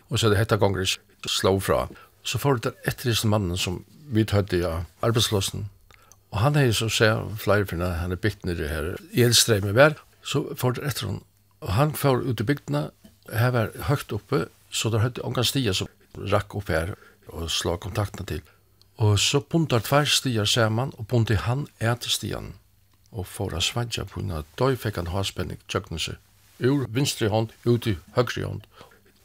og 0.09 0.19
så 0.19 0.29
det 0.31 0.39
hetta 0.39 0.55
gonger 0.55 0.85
ikke 0.85 1.31
slå 1.31 1.57
fra. 1.59 1.87
Så 2.23 2.39
får 2.39 2.61
det 2.63 2.73
etter 2.87 3.09
disse 3.11 3.27
mannen 3.27 3.57
som 3.59 3.81
vi 4.11 4.23
tøyde 4.23 4.63
av 4.67 4.85
arbeidslåsen. 5.03 5.67
Og 6.31 6.39
han 6.43 6.55
hei 6.59 6.71
så 6.75 6.89
sier 6.91 7.23
flere 7.39 7.67
finna 7.67 7.93
han 8.01 8.15
er 8.15 8.21
bygd 8.23 8.45
nir 8.47 8.63
her 8.67 8.93
elstreim 9.15 9.67
i 9.67 9.75
vær. 9.75 9.97
Så 10.23 10.43
får 10.55 10.77
det 10.77 10.87
etter 10.87 11.07
hon. 11.07 11.21
Og 11.63 11.73
han 11.75 11.93
får 11.95 12.23
ut 12.27 12.41
i 12.43 12.47
bygdna 12.47 12.89
her 13.33 13.51
var 13.51 13.73
høgt 13.89 14.13
oppe 14.15 14.45
så 14.71 14.91
det 14.91 15.01
høyde 15.03 15.23
ongan 15.27 15.47
stia 15.47 15.73
som 15.75 15.89
rakk 16.31 16.55
opp 16.59 16.71
her 16.73 16.93
og 17.27 17.49
slå 17.51 17.77
kontaktene 17.81 18.27
til. 18.27 18.45
Og 18.97 19.19
så 19.21 19.41
buntar 19.41 19.83
tvær 19.85 20.07
stier 20.09 20.47
saman, 20.49 20.93
og 20.97 21.07
bunti 21.07 21.37
han 21.37 21.67
et 21.79 22.07
stian, 22.09 22.55
og 23.11 23.27
får 23.29 23.57
a 23.57 23.61
svadja 23.61 24.05
på 24.09 24.21
henne, 24.21 24.41
da 24.57 24.71
fikk 24.75 24.97
han 24.97 25.13
haspenning 25.13 25.59
seg. 25.69 26.17
ur 26.59 26.87
vinstri 26.89 27.27
hånd, 27.27 27.51
ut 27.65 27.87
i 27.87 27.97
høgri 28.15 28.43
hånd, 28.43 28.63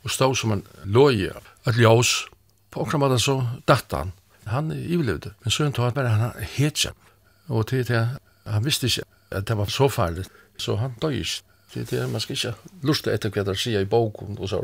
og 0.04 0.10
stå 0.10 0.34
som 0.34 0.52
en 0.52 0.66
loje, 0.84 1.32
et 1.66 1.78
ljós, 1.80 2.26
på 2.70 2.82
okra 2.82 2.98
måte 2.98 3.18
så 3.18 3.38
datt 3.66 3.92
han, 3.92 4.12
han 4.46 4.72
ivelevde, 4.72 5.32
men 5.40 5.50
så 5.50 5.64
han 5.64 5.72
tog 5.72 5.94
bare 5.94 6.12
han 6.12 6.44
hetse, 6.56 6.92
og 7.48 7.66
til 7.70 7.86
det, 7.88 8.02
han 8.44 8.64
visste 8.64 8.90
ikke 8.90 9.06
at 9.30 9.48
det 9.48 9.56
var 9.56 9.72
så 9.72 9.88
farlig, 9.88 10.26
så 10.58 10.76
han 10.76 10.96
døg 11.00 11.22
ikke, 11.22 11.42
til 11.72 11.86
det, 11.88 12.04
man 12.10 12.20
skal 12.20 12.36
ikke 12.36 12.54
lusta 12.84 13.12
etter 13.14 13.32
hva 13.32 13.46
det 13.48 13.56
sier 13.56 13.80
i 13.80 13.88
boken 13.88 14.36
og 14.38 14.48
så, 14.50 14.60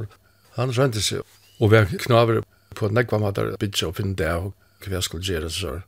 han 0.58 0.74
rønte 0.76 1.00
seg, 1.00 1.24
Og 1.58 1.72
vi 1.72 1.98
knaver 2.04 2.42
på 2.78 2.90
nekva 2.94 3.18
matar 3.18 3.56
bytja 3.58 3.90
og 3.90 3.96
finne 3.98 4.16
det 4.18 4.30
og 4.30 4.52
hva 4.84 4.98
jeg 4.98 5.06
skulle 5.06 5.26
gjøre 5.26 5.50
så. 5.50 5.80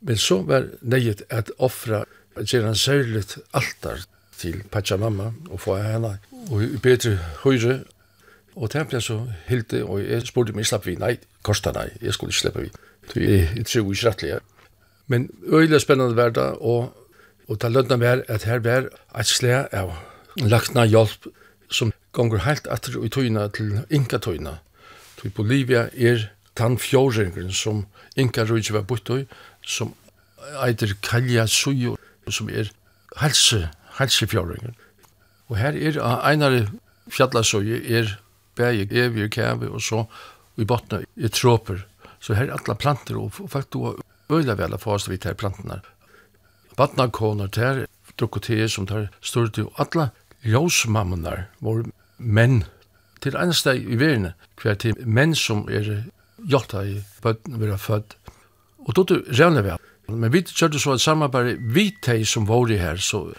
Men 0.00 0.16
så 0.16 0.40
var 0.48 0.70
nøyet 0.80 1.26
at 1.28 1.52
offra 1.58 2.04
gjøre 2.38 2.72
en 2.72 2.78
særlig 2.78 3.24
altar 3.52 4.06
til 4.40 4.62
Pachamama 4.72 5.32
og 5.50 5.60
få 5.60 5.76
henne 5.76 6.18
og 6.50 6.62
i 6.64 6.78
bedre 6.82 7.18
høyre 7.44 7.80
og 8.56 8.70
templet 8.70 9.04
så 9.04 9.18
hilde 9.48 9.82
og 9.84 10.00
jeg 10.02 10.26
spurte 10.28 10.54
meg 10.56 10.66
slapp 10.68 10.86
vi 10.86 10.96
nei, 11.00 11.16
kosta 11.46 11.72
nei, 11.76 11.88
jeg 12.00 12.14
skulle 12.16 12.32
ikke 12.32 12.40
slippe 12.40 12.64
vi 12.64 12.70
så 13.10 13.20
jeg 13.20 13.66
tror 13.66 13.92
ikke 13.92 14.08
rettelig 14.08 14.40
men 15.10 15.28
øyelig 15.52 15.80
spennende 15.82 16.16
var 16.16 16.32
det 16.34 16.46
og, 16.60 16.92
og 17.48 17.60
det 17.62 17.72
lønna 17.72 17.98
var 18.00 18.24
at 18.28 18.46
her 18.48 18.62
var 18.64 18.88
et 19.18 19.28
sle 19.28 19.64
av 19.66 19.92
lagtna 20.40 20.86
hjelp 20.86 21.30
som 21.70 21.92
gonger 22.16 22.44
helt 22.46 22.66
etter 22.70 22.98
i 23.04 23.10
tøyna 23.12 23.48
til 23.54 23.80
inka 23.90 24.18
tøyna 24.22 24.58
Tui 25.20 25.28
Bolivia 25.36 25.90
er 25.92 26.30
tann 26.56 26.78
fjóringren 26.80 27.52
som 27.52 27.84
Inka 28.16 28.46
Rujtje 28.48 28.72
var 28.72 28.86
búttoi, 28.88 29.26
som 29.60 29.92
eitir 30.64 30.94
Kalja 31.04 31.44
Suyo, 31.44 31.98
som 32.28 32.48
er 32.48 32.70
helse, 33.20 33.66
helsefjóringren. 33.98 34.72
Og 35.52 35.58
her 35.60 35.76
er 35.76 35.98
einare 36.00 36.70
fjallasøye 37.12 37.82
er 37.84 38.14
bægi 38.56 38.88
evir 38.96 39.28
kævi 39.28 39.68
og 39.68 39.82
så 39.84 40.06
i 40.56 40.64
botna 40.64 41.02
er 41.04 41.34
tråper. 41.36 41.84
Så 42.20 42.34
her 42.38 42.48
er 42.48 42.56
alla 42.56 42.74
planter 42.80 43.20
og 43.20 43.36
faktisk 43.36 43.72
du 43.76 43.96
øyla 44.30 44.56
vel 44.56 44.74
at 44.74 44.80
fast 44.80 45.10
vidt 45.10 45.24
her 45.28 45.36
plantene. 45.36 45.82
Batnakoner 46.76 47.50
ter, 47.52 47.84
drukkoteer 48.16 48.68
som 48.68 48.86
tar 48.88 49.10
styrte 49.20 49.66
og 49.68 49.80
alla 49.84 50.10
ljósmammunar 50.46 51.50
var 51.60 51.84
menn 52.16 52.62
til 53.20 53.36
andre 53.36 53.54
sted 53.54 53.80
i 53.80 53.98
verden, 54.00 54.32
hver 54.62 54.74
til 54.80 54.96
menn 55.06 55.34
som 55.34 55.66
er 55.68 56.04
hjelta 56.48 56.84
i 56.84 57.00
bøtten 57.22 57.60
vi 57.60 57.68
er 57.68 57.80
født. 57.80 58.16
Og 58.86 58.96
då 58.96 59.02
du 59.04 59.24
revner 59.28 59.62
vi 59.62 59.76
Men 60.08 60.32
vi 60.32 60.42
kjørte 60.42 60.78
så 60.78 60.92
et 60.92 61.00
samarbeid 61.00 61.58
vi 61.74 61.90
teg 62.02 62.26
som 62.26 62.48
var 62.48 62.70
i 62.70 62.76
her, 62.76 62.96
så 62.96 63.32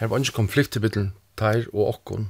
her 0.00 0.06
var 0.06 0.18
ikke 0.18 0.32
konflikt 0.32 0.76
i 0.76 0.80
bittelen 0.80 1.12
teir 1.38 1.68
og 1.72 1.88
okkon. 1.88 2.28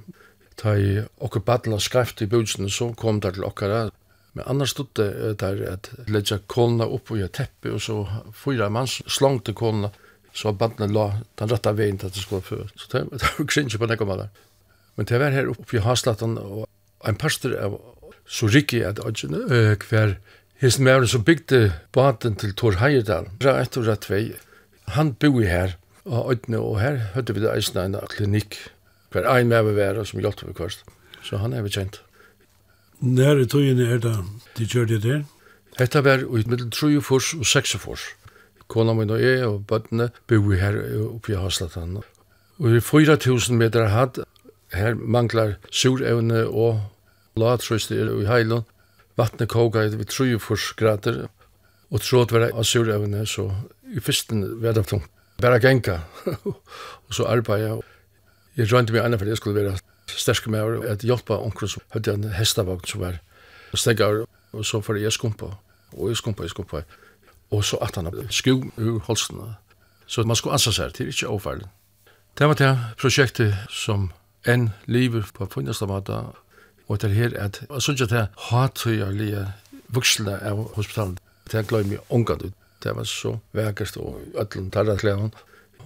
Ta 0.57 0.75
i 0.77 0.99
okker 1.25 1.41
baden 1.41 1.81
skreft 1.81 2.23
i 2.23 2.27
bøtten, 2.27 2.69
så 2.69 2.93
kom 2.93 3.21
der 3.21 3.33
til 3.33 3.45
okkara. 3.45 3.89
Men 4.35 4.45
annars 4.47 4.71
stod 4.71 4.93
det 4.95 5.41
der 5.41 5.63
at 5.73 5.91
ledja 6.07 6.39
kolna 6.47 6.85
opp 6.85 7.11
i 7.11 7.23
et 7.25 7.33
teppe, 7.33 7.73
og 7.73 7.81
så 7.81 8.05
fyra 8.35 8.69
mann 8.69 8.87
slangte 8.87 9.55
kolna, 9.55 9.91
så 10.33 10.53
badla 10.53 10.87
la 10.87 11.07
den 11.39 11.51
rette 11.51 11.73
veien 11.75 11.99
til 11.99 12.07
at 12.07 12.15
det 12.15 12.23
skulle 12.23 12.43
føre. 12.43 12.69
Så 12.77 12.89
det 12.93 13.07
var 13.11 13.47
kringe 13.47 13.79
på 13.79 13.87
nekkomma 13.87 14.17
der. 14.17 14.29
Men 14.97 15.07
det 15.07 15.21
var 15.21 15.31
her 15.31 15.49
oppe 15.51 15.77
i 15.77 15.81
Haslatan, 15.83 16.39
og 16.39 16.67
ein 17.07 17.19
pastor 17.19 17.55
av 17.59 17.79
Soriki 18.29 18.83
at 18.85 19.01
Odjene, 19.01 19.45
uh, 19.49 19.75
hver 19.89 20.17
hesen 20.63 20.85
mæren 20.85 21.09
som 21.09 21.25
bygde 21.25 21.73
baden 21.95 22.37
til 22.41 22.55
Tor 22.55 22.79
Heierdal, 22.83 23.31
ra 23.45 23.59
et 23.63 23.77
og 23.79 23.87
ra 23.89 23.97
vei 24.09 24.33
han 24.97 25.15
boi 25.15 25.47
her, 25.47 25.77
og 26.05 26.35
Odjene, 26.35 26.59
og 26.59 26.81
her 26.81 27.01
høyde 27.15 27.37
vi 27.37 27.45
det 27.45 27.55
eisne 27.55 27.85
en 27.85 27.99
klinikk, 28.11 28.59
kvar 29.13 29.29
ein 29.29 29.49
mæver 29.49 29.77
vera 29.77 30.05
som 30.05 30.21
hjelpte 30.21 30.49
vi 30.49 30.57
kvart, 30.57 30.85
så 31.23 31.41
han 31.41 31.53
er 31.53 31.65
vi 31.65 31.73
kjent. 31.73 32.01
Nær 33.01 33.39
i 33.39 33.47
tøyene 33.47 33.87
er 33.87 34.01
det, 34.03 34.17
de 34.59 34.67
gjør 34.67 34.89
det 34.91 35.03
der? 35.05 35.27
Hetta 35.79 36.03
var 36.03 36.25
i 36.25 36.43
middel 36.51 36.71
3 36.75 36.99
fors 37.05 37.35
og 37.39 37.47
6 37.47 37.77
fors. 37.79 38.03
Kona 38.67 38.93
min 38.93 39.13
og 39.15 39.23
jeg 39.23 39.45
og 39.47 39.63
bøttene 39.71 40.11
boi 40.29 40.59
her 40.59 40.75
oppe 41.07 41.33
i 41.33 41.39
Haslatan. 41.39 42.01
Og 42.59 42.75
i 42.75 42.81
4000 42.83 43.57
meter 43.57 43.87
hatt 43.93 44.19
Her 44.73 44.95
manglar 44.95 45.57
surevne 45.71 46.45
og 46.47 46.81
latrøst 47.37 47.91
i 47.91 48.01
heilen. 48.29 48.65
Vatnet 49.19 49.49
koka 49.49 49.83
i 49.83 50.05
3 50.05 50.39
grader, 50.77 51.29
og 51.91 52.01
tråd 52.01 52.33
var 52.33 52.51
av 52.53 52.65
surevne, 52.65 53.25
så 53.27 53.49
i 53.89 54.01
fyrsten 54.01 54.45
var 54.63 54.77
det 54.77 54.87
tungt. 54.87 55.11
Bara 55.43 55.59
genka, 55.59 56.01
og 57.07 57.15
så 57.15 57.25
arbeida. 57.31 57.79
Jeg 58.57 58.69
drømte 58.71 58.93
meg 58.93 59.05
anna 59.05 59.19
for 59.19 59.27
jeg 59.27 59.39
skulle 59.39 59.63
være 59.63 59.79
sterk 60.09 60.47
med 60.51 60.85
at 60.91 61.05
hjelpa 61.07 61.39
omkring 61.39 61.71
som 61.71 61.83
hadde 61.95 62.15
en 62.15 62.31
hestavagn 62.35 62.85
som 62.87 63.01
var 63.01 63.21
stegar, 63.75 64.25
og 64.53 64.67
så 64.67 64.81
fyrir 64.83 65.03
jeg 65.07 65.13
skumpa, 65.13 65.53
og 65.93 66.09
jeg 66.09 66.17
skumpa, 66.17 66.43
jeg 66.43 66.51
skumpa, 66.51 66.83
og 67.51 67.65
så 67.65 67.79
at 67.83 67.95
han 67.97 68.11
skug 68.31 68.67
ur 68.77 68.99
holsene. 69.07 69.55
Så 70.07 70.23
man 70.25 70.37
skulle 70.37 70.53
ansa 70.57 70.73
seg, 70.73 70.93
det 70.97 71.05
er 71.05 71.13
ikke 71.13 71.29
overferdelig. 71.29 71.69
Det 72.39 72.47
var 72.49 72.55
det 72.55 72.73
prosjektet 72.99 73.55
som 73.71 74.11
enn 74.49 74.71
livet 74.87 75.33
på 75.37 75.49
funneste 75.53 75.87
måte, 75.87 76.23
og 76.89 77.01
til 77.01 77.13
her 77.13 77.35
at 77.37 77.61
jeg 77.69 77.83
synes 77.85 78.03
at 78.07 78.11
det 78.15 78.27
hattøyerlige 78.49 79.45
vuxla 79.93 80.39
av 80.45 80.65
hospitalen, 80.77 81.19
det 81.51 81.61
er 81.61 81.69
gløy 81.69 81.85
mye 81.89 82.05
ungan 82.09 82.45
ut. 82.45 82.57
Det 82.83 82.95
var 82.97 83.05
så 83.05 83.39
vekast 83.53 83.97
og 83.99 84.21
öllum 84.39 84.71
tarraklevan. 84.71 85.33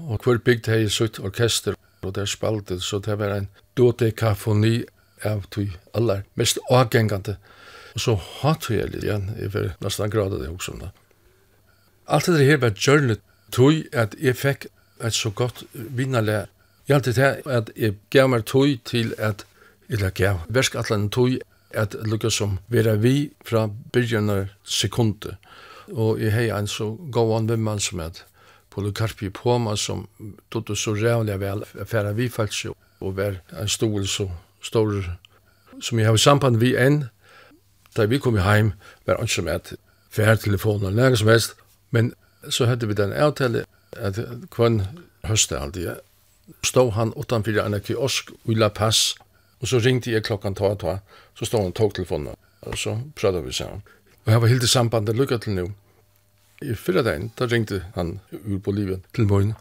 Og 0.09 0.21
hver 0.25 0.39
bygd 0.45 0.69
hei 0.69 0.89
sutt 0.89 1.21
orkester 1.21 1.77
og 2.03 2.15
det 2.15 2.25
er 2.25 2.31
spaldi, 2.31 2.81
så 2.81 2.99
det 2.99 3.15
var 3.19 3.37
en 3.37 3.49
dodekafoni 3.79 4.83
av 5.25 5.45
tui 5.55 5.69
allar, 5.95 6.25
mest 6.35 6.59
avgengande. 6.71 7.37
Og 7.95 8.01
så 8.01 8.17
hattøyerlige 8.43 9.07
igjen, 9.07 9.29
jeg 9.39 9.53
var 9.55 9.71
nesten 9.85 10.11
grad 10.11 10.35
av 10.35 10.43
det 10.43 10.51
også. 10.51 10.75
Alt 12.09 12.27
det 12.27 12.47
her 12.47 12.59
var 12.59 12.75
gjørnet 12.75 13.23
tui 13.55 13.87
at 13.93 14.17
jeg 14.19 14.37
fikk 14.37 14.67
et 15.03 15.15
så 15.15 15.31
godt 15.31 15.63
vinnalega 15.73 16.49
galt 16.93 17.09
det 17.09 17.17
her 17.17 17.41
at 17.49 17.73
jeg 17.77 17.97
gav 18.13 18.29
meg 18.29 18.45
tøy 18.49 18.77
til 18.85 19.15
at, 19.19 19.47
eller 19.89 20.13
gav, 20.17 20.45
versk 20.49 20.77
atlan 20.77 21.09
tui 21.13 21.39
at 21.73 21.97
lukka 22.05 22.31
som 22.31 22.59
vera 22.69 22.95
vi 23.01 23.33
fra 23.45 23.69
byrjanar 23.93 24.51
sekunde. 24.65 25.37
Og 25.93 26.21
jeg 26.21 26.33
hei 26.33 26.51
en 26.53 26.69
så 26.69 26.93
gav 27.13 27.33
an 27.37 27.49
vimman 27.49 27.81
som 27.81 28.01
at 28.05 28.25
Polikarpi 28.73 29.29
Poma 29.29 29.77
som 29.77 30.07
tog 30.51 30.65
det 30.69 30.79
så 30.81 30.95
rævlig 30.97 31.41
vel 31.41 31.65
affæra 31.81 32.13
vi 32.17 32.29
falsk 32.29 32.71
og 33.01 33.17
var 33.17 33.41
en 33.61 33.69
stol 33.69 34.07
så 34.09 34.29
stor 34.63 35.03
som 35.81 35.99
jeg 35.99 36.09
har 36.09 36.17
samband 36.17 36.61
vi 36.61 36.75
enn. 36.77 37.09
Da 37.97 38.07
vi 38.09 38.19
kom 38.19 38.39
heim 38.41 38.73
var 39.07 39.19
han 39.21 39.29
som 39.29 39.49
et 39.49 39.75
færtelefon 40.11 40.87
eller 40.87 41.11
noe 41.11 41.17
som 41.17 41.29
helst. 41.29 41.57
Men 41.91 42.15
så 42.49 42.67
hadde 42.67 42.89
vi 42.89 42.97
den 42.97 43.13
avtale 43.13 43.65
at 43.93 44.19
kvann 44.51 44.81
høste 45.29 45.59
alltid 45.59 45.99
stod 46.63 46.93
han 46.93 47.13
utanför 47.17 47.59
en 47.59 47.83
kiosk 47.83 48.31
i 48.45 48.55
La 48.55 48.71
Paz 48.71 49.15
och 49.59 49.69
så 49.69 49.79
ringde 49.79 50.11
jag 50.11 50.25
klockan 50.25 50.55
12 50.55 50.77
tror 50.77 50.99
så 51.39 51.47
stod 51.47 51.63
han 51.63 51.73
tog 51.73 51.95
telefonen 51.95 52.37
och 52.61 52.79
så 52.79 53.01
pratade 53.15 53.43
vi 53.43 53.53
så 53.53 53.83
och 54.25 54.33
jag 54.33 54.41
var 54.41 54.49
helt 54.49 54.63
i 54.63 54.69
samband 54.69 55.09
med 55.09 55.17
lycka 55.17 55.39
till 55.39 55.53
nu 55.53 55.73
i 56.61 56.75
fyra 56.75 57.03
dagen 57.03 57.31
då 57.35 57.47
ringde 57.47 57.85
han 57.95 58.21
ur 58.31 58.59
Bolivien 58.59 59.03
till 59.13 59.25
morgon 59.25 59.55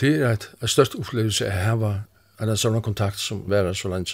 det 0.00 0.16
är 0.16 0.32
ett, 0.32 0.50
ett 0.60 0.70
störst 0.70 0.94
upplevelse 0.94 1.46
att 1.46 1.52
här 1.52 1.76
var 1.76 2.00
en 2.38 2.56
sån 2.56 2.82
kontakt 2.82 3.18
som 3.18 3.50
var 3.50 3.74
så 3.74 3.88
länge 3.88 4.10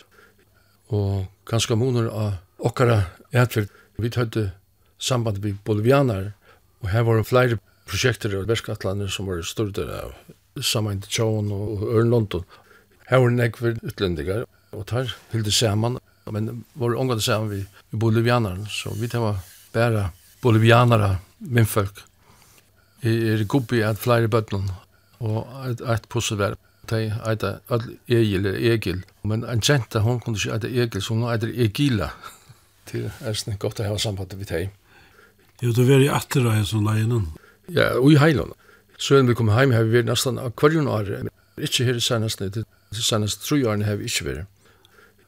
och 0.86 1.24
ganska 1.50 1.74
månader 1.74 2.08
av 2.08 2.32
åkara 2.56 3.02
ätfärd 3.30 3.68
vi 3.96 4.10
hade 4.16 4.50
samband 4.98 5.44
med 5.44 5.54
bolivianer 5.54 6.32
och 6.80 6.88
här 6.88 7.02
var 7.02 7.16
det 7.16 7.24
flera 7.24 7.58
projekter 7.86 8.36
och 8.36 8.50
verskattlander 8.50 9.06
som 9.06 9.26
var 9.26 9.42
större 9.42 10.02
av 10.02 10.12
saman 10.62 11.00
til 11.04 11.10
Tjån 11.18 11.50
og 11.54 11.84
Øren 11.88 12.10
London. 12.10 12.44
Her 13.10 13.22
var 13.22 13.34
nekver 13.34 13.78
utlendingar, 13.82 14.46
og 14.72 14.86
tar 14.86 15.14
hilde 15.32 15.52
saman, 15.52 15.98
men 16.30 16.64
var 16.74 16.96
omgående 16.96 17.24
saman 17.24 17.50
vi, 17.50 17.64
vi 17.90 18.68
så 18.70 18.94
vi 18.94 19.08
tar 19.08 19.40
bæra 19.72 20.10
bolivianara 20.42 21.16
min 21.40 21.66
folk. 21.66 22.04
Jeg 23.02 23.40
er 23.40 23.44
gubbi 23.44 23.80
at 23.80 23.98
flere 23.98 24.28
bøtnen, 24.28 24.70
og 25.20 25.46
et, 25.66 25.80
et 25.80 26.08
pusseverk 26.08 26.58
tei 26.90 27.06
eita 27.26 27.58
all 27.70 27.86
Egil 28.10 28.48
er 28.50 28.58
Egil. 28.72 29.02
Men 29.22 29.44
en 29.48 29.62
jenta, 29.62 30.02
hon 30.04 30.20
kunne 30.20 30.40
ikke 30.40 30.56
eita 30.56 30.70
Egil, 30.70 31.02
så 31.02 31.14
hun 31.14 31.28
eita 31.30 31.50
Egila. 31.50 32.10
Det 32.90 33.06
er 33.06 33.36
snitt 33.38 33.60
godt 33.62 33.82
å 33.82 33.86
ha 33.86 33.98
samband 34.02 34.34
vi 34.34 34.48
tei. 34.48 34.64
Jo, 35.60 35.74
du 35.76 35.84
veri 35.86 36.08
atter 36.10 36.46
av 36.48 36.56
hesson 36.56 36.88
leinen. 36.88 37.28
Ja, 37.70 37.92
og 38.00 38.10
i 38.14 38.18
heilen. 38.18 38.50
Søren 39.00 39.28
vi 39.28 39.34
kom 39.34 39.48
heim 39.48 39.72
har 39.72 39.86
vi 39.88 39.96
vært 39.96 40.10
nesten 40.10 40.38
av 40.38 40.52
kvarjon 40.60 40.88
år. 40.90 41.08
Ikke 41.60 41.86
her 41.88 41.96
i 41.96 42.04
senest, 42.04 42.42
det 42.42 42.64
er 42.64 43.00
senest 43.00 43.46
tro 43.46 43.56
årene 43.56 43.86
har 43.88 43.96
vi 43.96 44.10
ikke 44.10 44.26
vært. 44.26 44.50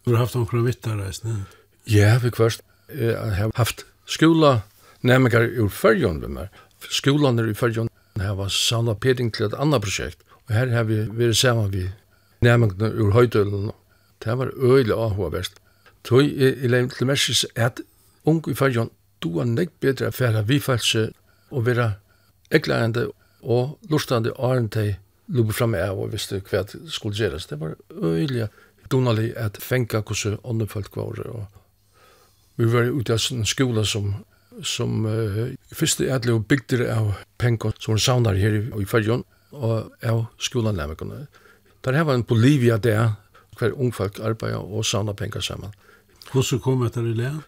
Du 0.04 0.12
har 0.12 0.24
haft 0.24 0.36
noen 0.36 0.66
vittarreisene? 0.66 1.46
Ja, 1.88 2.18
vi 2.20 2.32
kvart. 2.34 2.60
Jeg 2.92 3.16
har 3.16 3.54
haft 3.56 3.86
skola 4.04 4.60
nærmere 5.00 5.46
ur 5.56 5.70
fyrjon 5.72 6.20
med 6.20 6.34
meg. 6.36 6.60
Skolan 6.90 7.38
er 7.38 7.48
i 7.48 7.56
fyrjon. 7.56 7.88
Her 8.20 8.36
var 8.36 8.52
samla 8.52 8.94
peding 8.94 9.32
til 9.32 9.48
et 9.48 9.56
annet 9.56 9.80
prosjekt. 9.80 10.20
Og 10.48 10.56
her 10.58 10.74
har 10.74 10.84
vi 10.90 11.06
vært 11.08 11.38
sammen 11.40 11.72
vi 11.72 11.86
nærmere 12.44 12.92
ur 12.92 13.14
høydølen. 13.16 13.70
Det 14.22 14.36
var 14.38 14.52
øyelig 14.56 14.94
avhåverst. 14.94 15.56
Tøy 16.04 16.28
er 16.28 16.58
i 16.60 16.68
leim 16.68 16.90
til 16.90 17.06
mersis 17.06 17.46
at 17.56 17.80
ung 18.26 18.42
i 18.50 18.54
fyrjon 18.58 18.90
du 19.22 19.38
er 19.38 19.46
nek 19.46 19.70
bedre 19.80 20.10
affæra 20.10 20.42
vi 20.42 20.58
false 20.60 21.08
og 21.50 21.66
vera 21.66 21.92
eklaende 22.50 23.06
og 23.42 23.78
lustande 23.90 24.32
åren 24.38 24.68
til 24.70 24.94
lubu 25.32 25.52
fram 25.52 25.74
av 25.74 25.98
og 25.98 26.12
visste 26.12 26.40
hva 26.40 26.64
skulle 26.90 27.16
gerast 27.16 27.50
Det 27.50 27.60
var 27.60 27.76
øyelig 27.90 28.48
donalig 28.90 29.32
at 29.36 29.56
fenga 29.62 30.02
hvordan 30.02 30.68
folk 30.68 30.96
var. 30.96 31.20
Og 31.26 31.46
vi 32.56 32.64
var 32.64 32.90
ute 32.90 33.12
av 33.12 33.32
en 33.32 33.46
skola 33.46 33.84
som 33.84 34.14
som 34.62 35.06
uh, 35.06 35.48
første 35.72 36.06
er 36.08 36.26
og 36.32 36.46
bygdir 36.48 36.84
av 36.92 37.14
penger 37.40 37.72
som 37.80 37.96
hun 37.96 38.26
her 38.26 38.58
i, 38.58 38.82
i 38.82 38.84
Følgen 38.84 39.24
og 39.52 39.92
av 40.02 40.26
skolanlemmekene. 40.38 41.26
Der 41.84 41.96
her 41.96 42.04
var 42.04 42.14
en 42.14 42.24
Bolivia 42.24 42.76
der, 42.76 43.14
hver 43.58 43.72
ungfolk 43.72 44.18
arbeider 44.20 44.60
og 44.60 44.84
saunar 44.84 45.12
pengar 45.12 45.40
saman. 45.40 45.72
Hvordan 46.32 46.60
kom 46.60 46.82
at 46.82 46.96
i 46.96 47.00
læren? 47.00 47.42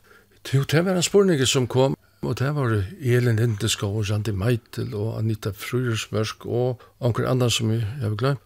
Jo, 0.52 0.62
det 0.62 0.84
var 0.84 0.96
en 0.96 1.02
spurning 1.02 1.46
som 1.46 1.66
kom 1.66 1.96
Og 2.26 2.38
det 2.38 2.54
var 2.56 2.72
Elin 3.00 3.38
Hindeskov 3.38 3.96
og 3.98 4.10
Randi 4.10 4.32
Meitel 4.32 4.94
og 4.96 5.18
Anita 5.18 5.50
Fruersmørsk 5.52 6.46
og 6.46 6.82
anker 7.04 7.28
annan 7.28 7.50
som 7.52 7.70
jeg 7.72 7.84
har 8.00 8.16
glemt. 8.16 8.40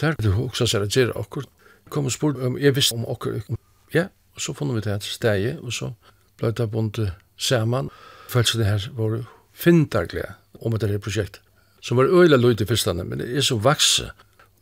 Der 0.00 0.16
du 0.20 0.30
også 0.32 0.66
sier 0.66 0.84
at 0.84 0.92
gjerne 0.92 1.16
akkur. 1.16 1.44
Kom 1.92 2.08
og 2.08 2.12
spurt 2.12 2.40
om 2.40 2.58
jeg 2.60 2.76
visste 2.76 2.96
om 2.96 3.04
akkur. 3.08 3.40
Ja, 3.94 4.08
og 4.34 4.40
så 4.40 4.54
funnet 4.56 4.76
vi 4.76 4.84
det 4.84 4.92
her 4.92 5.04
steg 5.04 5.62
og 5.62 5.72
så 5.72 5.92
ble 6.40 6.52
det 6.56 6.68
bundet 6.72 7.12
saman. 7.36 7.90
Følelse 8.32 8.60
det 8.60 8.68
her 8.68 8.88
var 8.96 9.18
fintaglige 9.52 10.34
om 10.60 10.76
det 10.78 10.90
her 10.90 11.02
prosjekt. 11.02 11.40
Som 11.82 11.98
var 11.98 12.08
øyla 12.08 12.36
løyt 12.36 12.60
i 12.60 12.66
fyrstane, 12.68 13.04
men 13.04 13.18
det 13.18 13.32
er 13.36 13.44
så 13.44 13.58
vakse. 13.58 14.12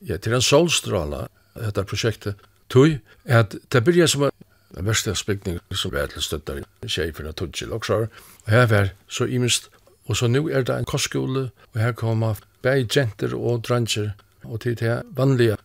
Ja, 0.00 0.16
til 0.16 0.32
en 0.32 0.42
solstråla, 0.42 1.26
dette 1.58 1.84
prosjektet, 1.84 2.38
tog, 2.72 2.96
at 3.24 3.54
det 3.72 3.84
byrja 3.84 4.06
som 4.08 4.30
den 4.74 4.86
verste 4.86 5.14
spikning 5.14 5.58
som 5.74 5.94
er 5.96 6.06
til 6.06 6.22
støttar 6.22 6.60
i 6.60 6.88
Kjeifin 6.88 7.26
og 7.30 7.36
Tudjil 7.36 7.72
og 7.72 7.86
sår. 7.86 8.06
Og 8.46 8.50
her 8.50 8.66
var 8.66 8.92
så 9.08 9.24
imist, 9.24 9.70
og 10.06 10.16
så 10.16 10.26
nu 10.26 10.48
er 10.48 10.62
det 10.62 10.76
en 10.78 10.84
kostskole, 10.84 11.50
og 11.74 11.80
her 11.80 11.92
koma 11.92 12.34
bei 12.62 12.86
jenter 12.96 13.34
og 13.34 13.64
dranger, 13.64 14.12
og 14.44 14.60
til 14.60 14.78
det 14.78 15.02
vanlige. 15.16 15.56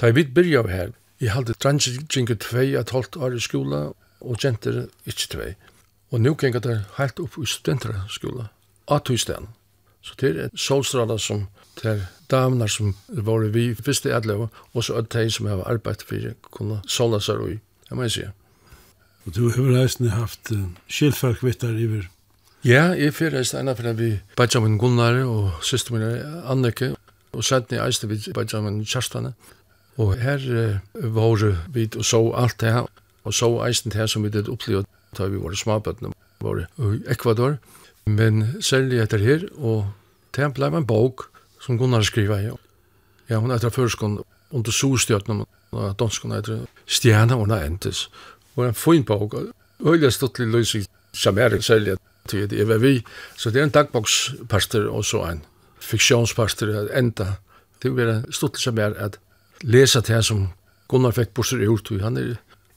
Da 0.00 0.10
vi 0.10 0.24
byrja 0.24 0.58
av 0.58 0.68
her, 0.68 0.90
i 1.20 1.26
halde 1.26 1.54
dranger 1.62 2.00
gjengu 2.12 2.34
2 2.34 2.64
at 2.78 2.90
halvt 2.90 3.16
år 3.16 3.36
i 3.36 3.40
skola, 3.40 3.92
og 4.20 4.44
jenter 4.44 4.86
ikkje 5.06 5.28
2. 5.36 5.52
Og 6.10 6.20
nu 6.20 6.34
gengar 6.34 6.60
det 6.60 6.84
heilt 6.98 7.20
opp 7.20 7.38
i 7.42 7.46
studentraskola, 7.46 8.48
av 8.88 9.08
husdagen. 9.08 9.48
Så 10.02 10.14
det 10.20 10.36
er 10.38 10.50
solstrala 10.54 11.18
som 11.18 11.48
til 11.76 12.04
damnar 12.30 12.70
som 12.70 12.94
var 13.08 13.48
vi 13.52 13.74
fyrste 13.74 14.08
i 14.08 14.12
Adløva, 14.12 14.48
og 14.72 14.84
så 14.84 14.94
er 14.94 15.06
det 15.06 15.12
de 15.24 15.30
som 15.30 15.46
har 15.46 15.64
arbeidt 15.66 16.04
for 16.06 16.30
å 16.30 16.34
kunne 16.50 16.80
sola 16.86 17.20
seg 17.20 17.42
i, 17.50 17.60
Det 17.88 17.96
må 17.96 18.08
si. 18.08 18.24
Og 19.26 19.34
du 19.34 19.48
har 19.50 19.72
reisende 19.74 20.10
haft 20.14 20.52
uh, 20.54 20.68
skilfark 20.86 21.42
vittar 21.42 21.74
iver. 21.74 22.06
Ja, 22.64 22.92
jeg 22.94 23.14
fyrir 23.14 23.40
eisne 23.40 23.60
ena 23.60 23.74
fyrir 23.78 23.96
vi 23.98 24.10
Benjamin 24.38 24.78
Gunnar 24.78 25.18
og 25.26 25.64
syster 25.66 25.94
min 25.94 26.04
Anneke 26.46 26.92
og 27.34 27.44
sendni 27.44 27.80
eiste 27.82 28.06
vi 28.10 28.20
Benjamin 28.34 28.84
Kjarstane. 28.86 29.32
Og 29.98 30.14
her 30.22 30.42
uh, 30.46 31.14
var 31.14 31.42
vi 31.74 31.88
og 31.96 32.04
så 32.04 32.22
alt 32.38 32.60
det 32.60 32.72
her 32.72 32.86
og 33.26 33.34
så 33.34 33.50
eisne 33.66 33.90
det 33.90 34.00
her 34.00 34.06
som 34.06 34.22
vi 34.22 34.30
did 34.30 34.48
oppleva 34.48 34.84
da 35.18 35.26
vi 35.26 35.42
var 35.42 35.54
småbøttene 35.58 36.12
var 36.40 36.62
i 36.62 37.02
Ecuador. 37.10 37.58
Men 38.06 38.62
særlig 38.62 39.00
etter 39.02 39.18
her 39.18 39.48
og 39.58 39.88
det 40.36 40.52
ble 40.54 40.70
en 40.70 40.86
bok 40.86 41.26
som 41.60 41.78
Gunnar 41.78 42.06
skriva 42.06 42.38
i. 42.38 42.52
Ja, 43.30 43.40
hun 43.42 43.50
etter 43.50 43.74
førskon 43.74 44.20
under 44.54 44.72
solstjøtene 44.72 45.46
og 45.74 45.98
danskene 45.98 46.38
etter 46.38 46.66
stjerne 46.86 47.34
og 47.34 47.46
hun 47.46 47.56
entes 47.58 48.06
og 48.56 48.66
en 48.66 48.74
fin 48.74 49.04
bok. 49.04 49.34
Øyla 49.86 50.10
stuttlig 50.10 50.48
løsig 50.48 50.84
som 51.12 51.38
er 51.38 51.60
særlig 51.60 51.96
til 52.28 52.50
det 52.50 52.60
er 52.60 52.78
vi. 52.78 53.04
Så 53.36 53.50
det 53.50 53.60
er 53.60 53.64
en 53.64 53.70
dagboksparster 53.70 54.88
og 54.88 55.04
så 55.04 55.22
en 55.30 55.42
fiksjonsparster 55.80 56.72
at 56.80 56.98
enda. 56.98 57.36
Det 57.82 57.92
er 57.98 58.12
en 58.14 58.32
stuttlig 58.32 58.62
som 58.62 58.78
er 58.78 58.96
at 58.98 59.18
lesa 59.62 60.00
til 60.00 60.22
som 60.22 60.48
Gunnar 60.88 61.10
fikk 61.10 61.34
borser 61.34 61.62
i 61.62 61.66
hurtog. 61.66 62.00
Han 62.00 62.16
er, 62.16 62.36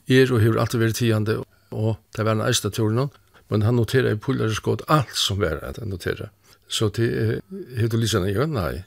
er 0.10 0.34
og 0.34 0.42
har 0.42 0.60
alltid 0.60 0.80
vært 0.80 0.96
tidande 0.96 1.44
og 1.72 1.98
det 2.18 2.26
var 2.26 2.38
en 2.38 2.48
eiste 2.48 2.70
turen 2.70 3.10
men 3.50 3.62
han 3.62 3.76
noterer 3.76 4.14
i 4.14 4.20
pullare 4.22 4.54
skått 4.54 4.84
alt 4.88 5.16
som 5.18 5.40
var 5.42 5.58
at 5.66 5.80
han 5.82 5.90
noterer. 5.90 6.30
Så 6.70 6.90
det 6.94 7.08
er, 7.18 7.32
heter 7.80 7.98
Lisa 7.98 8.20
Nye, 8.22 8.46
nei. 8.46 8.84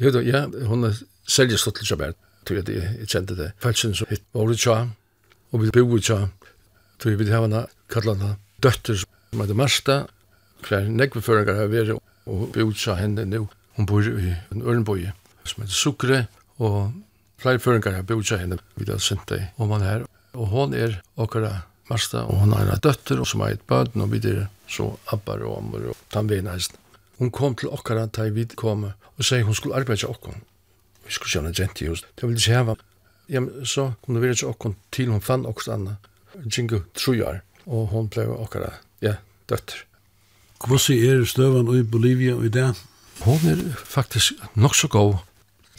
Jo, 0.00 0.20
ja, 0.24 0.46
hun 0.64 0.88
er 0.88 0.96
særlig 1.28 1.58
stuttlig 1.60 1.88
som 1.90 2.00
er, 2.00 2.14
tror 2.48 2.62
jeg 2.62 2.72
jeg 2.72 3.08
kjente 3.12 3.36
det. 3.36 3.50
Falsen 3.60 3.92
som 3.94 4.08
hitt 4.08 4.24
var 4.32 4.48
det 4.48 4.60
og 5.52 5.62
vi 5.62 5.70
bor 5.72 6.02
tja, 6.02 6.18
tog 6.98 7.18
vi 7.18 7.30
hava 7.30 7.46
hana 7.46 7.66
kallana 7.92 8.36
døtter 8.62 8.98
som 8.98 9.42
heter 9.42 9.58
Marsta, 9.58 9.96
hver 10.66 10.88
negveføringar 10.88 11.58
har 11.60 11.70
vært 11.70 11.94
og 12.26 12.48
bor 12.54 12.74
tja 12.74 12.96
henne 12.98 13.26
nu. 13.28 13.46
Hun 13.76 13.86
bor 13.86 14.02
i 14.02 14.32
en 14.32 14.64
ørnboi 14.64 15.10
som 15.44 15.62
heter 15.62 15.76
Sukre, 15.76 16.20
og 16.58 16.92
flere 17.42 17.60
føringar 17.62 17.98
har 17.98 18.06
bor 18.08 18.24
tja 18.24 18.40
henne 18.40 18.58
vid 18.76 18.90
at 18.90 19.28
deg 19.28 19.52
om 19.60 19.74
han 19.76 19.86
her. 19.86 20.06
Og 20.34 20.50
hon 20.52 20.74
er 20.74 21.00
okkara 21.16 21.66
Marsta, 21.90 22.24
og 22.26 22.42
hon 22.42 22.56
har 22.56 22.72
en 22.72 22.82
døtter 22.82 23.22
som 23.24 23.44
har 23.44 23.54
et 23.54 23.66
bøden, 23.68 24.02
og 24.02 24.10
vi 24.12 24.20
er 24.28 24.48
så 24.68 24.96
abbar 25.12 25.44
og 25.46 25.60
ammer 25.60 25.92
og 25.92 26.00
tannvein 26.10 26.50
heist. 26.50 26.74
Hon 27.20 27.30
kom 27.30 27.54
til 27.54 27.70
okkara 27.72 28.08
da 28.12 28.26
vi 28.34 28.44
kom 28.58 28.90
og 28.90 29.24
sier 29.24 29.46
hun 29.46 29.54
skulle 29.54 29.76
arbeide 29.78 30.02
til 30.02 30.12
okkara. 30.12 30.40
Vi 31.06 31.14
skulle 31.14 31.30
kjenne 31.30 31.54
jenti 31.54 31.86
hos. 31.86 32.02
Det 32.16 32.26
ville 32.26 32.40
ikke 32.40 32.58
hava 32.58 32.74
ja, 33.28 33.42
så 33.64 33.92
kom 34.02 34.14
det 34.14 34.22
videre 34.22 34.40
til 34.40 34.52
åkken 34.52 34.76
til 34.92 35.10
hun 35.12 35.24
fann 35.24 35.46
åkken 35.46 35.72
anna, 35.72 35.96
Jingo 36.44 36.82
Trujar, 36.94 37.42
og 37.66 37.88
hun 37.92 38.10
ble 38.12 38.26
åkkara, 38.30 38.72
ja, 39.02 39.16
døtter. 39.48 39.84
Hvordan 40.66 41.02
er 41.04 41.24
støvan 41.28 41.72
i 41.76 41.82
Bolivia 41.82 42.36
i 42.44 42.48
dag? 42.48 42.74
Hun 43.24 43.48
er 43.48 43.62
faktisk 43.84 44.32
nok 44.54 44.74
så 44.74 44.88
god. 44.88 45.14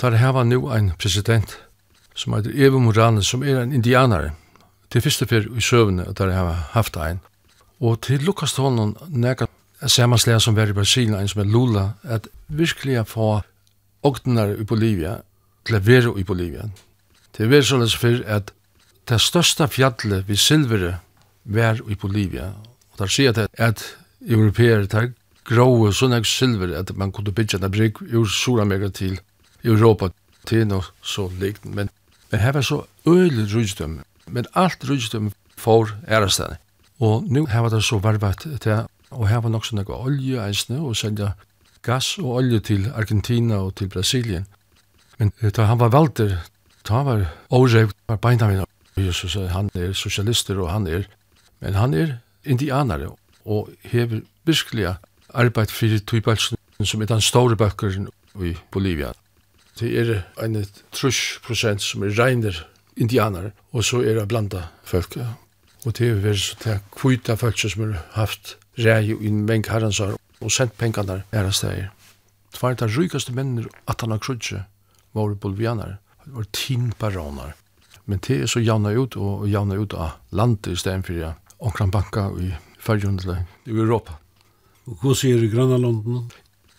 Der 0.01 0.17
her 0.17 0.29
var 0.29 0.43
nu 0.43 0.69
en 0.69 0.91
president 0.99 1.57
som 2.15 2.33
heter 2.33 2.51
Evo 2.53 2.79
Morales, 2.79 3.27
som 3.27 3.43
er 3.43 3.61
en 3.61 3.73
indianare. 3.73 4.31
Det 4.93 5.03
første 5.03 5.27
fyr 5.27 5.49
i 5.57 5.61
søvne 5.61 6.13
der 6.17 6.31
her 6.31 6.53
haft 6.73 6.97
en. 6.97 7.19
Og 7.79 8.01
til 8.01 8.23
Lukas 8.23 8.53
Tonnen 8.53 8.95
nega 9.09 9.45
samanslega 9.85 10.39
som 10.39 10.55
var 10.55 10.69
i 10.69 10.73
Brasilien, 10.73 11.15
en 11.15 11.27
som 11.27 11.41
er 11.41 11.51
Lula, 11.51 11.89
at 12.03 12.27
virkelig 12.47 13.07
få 13.07 13.41
åktenar 14.03 14.55
i 14.57 14.63
Bolivia, 14.63 15.17
til 15.65 15.77
å 15.77 15.83
være 15.83 16.13
i 16.19 16.23
Bolivia, 16.23 16.69
Det 17.37 17.49
var 17.49 17.61
således 17.61 17.95
for 17.95 18.23
at 18.25 18.51
det 19.09 19.21
største 19.21 19.67
fjallet 19.67 20.27
vi 20.27 20.35
silvere 20.35 20.97
var 21.43 21.79
i 21.89 21.95
Bolivia. 21.95 22.51
Og 22.91 22.99
der 22.99 23.07
sier 23.07 23.31
det 23.31 23.47
at 23.57 23.83
europeer 24.27 24.85
tar 24.85 25.11
gråe 25.47 25.93
sånn 25.93 26.15
ek 26.17 26.25
silver 26.27 26.73
at 26.75 26.91
man 26.97 27.11
kunne 27.15 27.31
bygge 27.31 27.59
en 27.61 27.71
brygg 27.71 28.01
ur 28.11 28.25
Suramerika 28.25 28.89
til 28.89 29.19
Europa 29.63 30.09
til 30.47 30.67
noe 30.67 30.83
så 31.01 31.29
likt. 31.39 31.65
Men, 31.65 31.89
men 32.31 32.41
her 32.41 32.57
var 32.57 32.65
så 32.65 32.83
øyelig 33.07 33.53
rydstøm. 33.53 33.99
Men 34.27 34.49
alt 34.53 34.83
rydstøm 34.89 35.31
for 35.57 35.93
ærestene. 36.09 36.57
Og 36.99 37.23
nu 37.29 37.45
her 37.45 37.59
var 37.59 37.69
det 37.69 37.83
så 37.83 37.99
varvet 37.99 38.47
til 38.61 38.85
og 39.11 39.27
her 39.29 39.39
var 39.39 39.53
nok 39.53 39.63
sånn 39.63 39.79
noe 39.79 39.97
olje 40.03 40.41
eisne 40.43 40.81
og 40.83 40.97
selja 40.99 41.31
gass 41.85 42.17
og 42.19 42.41
olje 42.41 42.59
til 42.59 42.89
Argentina 42.91 43.61
og 43.63 43.77
til 43.79 43.87
Brasilien. 43.87 44.47
Men 45.17 45.31
da 45.41 45.69
han 45.69 45.79
var 45.79 45.93
valder 45.93 46.35
ta 46.87 47.03
var 47.03 47.25
Orev 47.49 47.91
var 48.07 48.19
beina 48.23 48.47
min. 48.47 48.63
Jesus, 48.97 49.35
han 49.35 49.69
er 49.75 49.93
sosialister 49.93 50.57
og 50.61 50.71
han 50.71 50.87
er, 50.87 51.03
men 51.59 51.75
han 51.75 51.93
er 51.93 52.17
indianare 52.45 53.11
og 53.45 53.69
hever 53.83 54.21
virkelig 54.45 54.95
arbeid 55.33 55.73
for 55.73 55.99
tøybælsen 56.07 56.57
som 56.83 57.01
er 57.01 57.09
den 57.09 57.21
store 57.21 57.55
bøkkeren 57.55 58.07
i 58.41 58.55
Bolivia. 58.71 59.11
Det 59.79 59.91
er 59.99 60.21
en 60.43 60.65
trusk 60.91 61.43
prosent 61.43 61.81
som 61.81 62.03
er 62.03 62.15
regner 62.17 62.63
indianare, 62.97 63.51
og 63.73 63.83
så 63.83 64.01
er 64.01 64.17
det 64.17 64.27
blanda 64.27 64.63
folk. 64.83 65.17
Og 65.85 65.97
det 65.97 66.09
er 66.09 66.23
vært 66.23 66.41
så 66.41 66.57
det 66.63 66.79
kvita 66.95 67.35
folk 67.35 67.59
som 67.59 67.83
har 67.83 68.01
haft 68.15 68.57
rei 68.77 69.11
i 69.11 69.27
en 69.27 69.45
meng 69.45 69.65
herransar 69.67 70.15
og 70.41 70.51
sendt 70.51 70.77
pengene 70.77 71.21
her 71.33 71.51
steg. 71.51 71.89
Det 72.53 72.61
var 72.61 72.73
de 72.73 73.33
mennene 73.33 73.67
at 73.87 74.01
han 74.01 74.11
har 74.11 74.17
krudse 74.17 74.63
var 75.13 75.33
bolivianare 75.33 75.97
var 76.33 76.47
tin 76.51 76.93
baronar. 76.99 77.55
Men 78.05 78.21
det 78.27 78.41
er 78.41 78.47
så 78.47 78.63
javna 78.63 78.93
ut 78.95 79.17
og 79.19 79.47
javna 79.51 79.75
ut 79.75 79.93
av 79.93 80.15
landet 80.31 80.71
i 80.71 80.79
stedet 80.79 81.05
for 81.05 81.19
ja, 81.19 81.33
omkring 81.59 81.91
banka 81.91 82.29
i 82.39 82.53
fyrjundle 82.79 83.41
i 83.65 83.75
Europa. 83.75 84.17
Og 84.87 85.01
hva 85.01 85.15
sier 85.19 85.43
i 85.43 85.49
Grønlandene? 85.51 86.23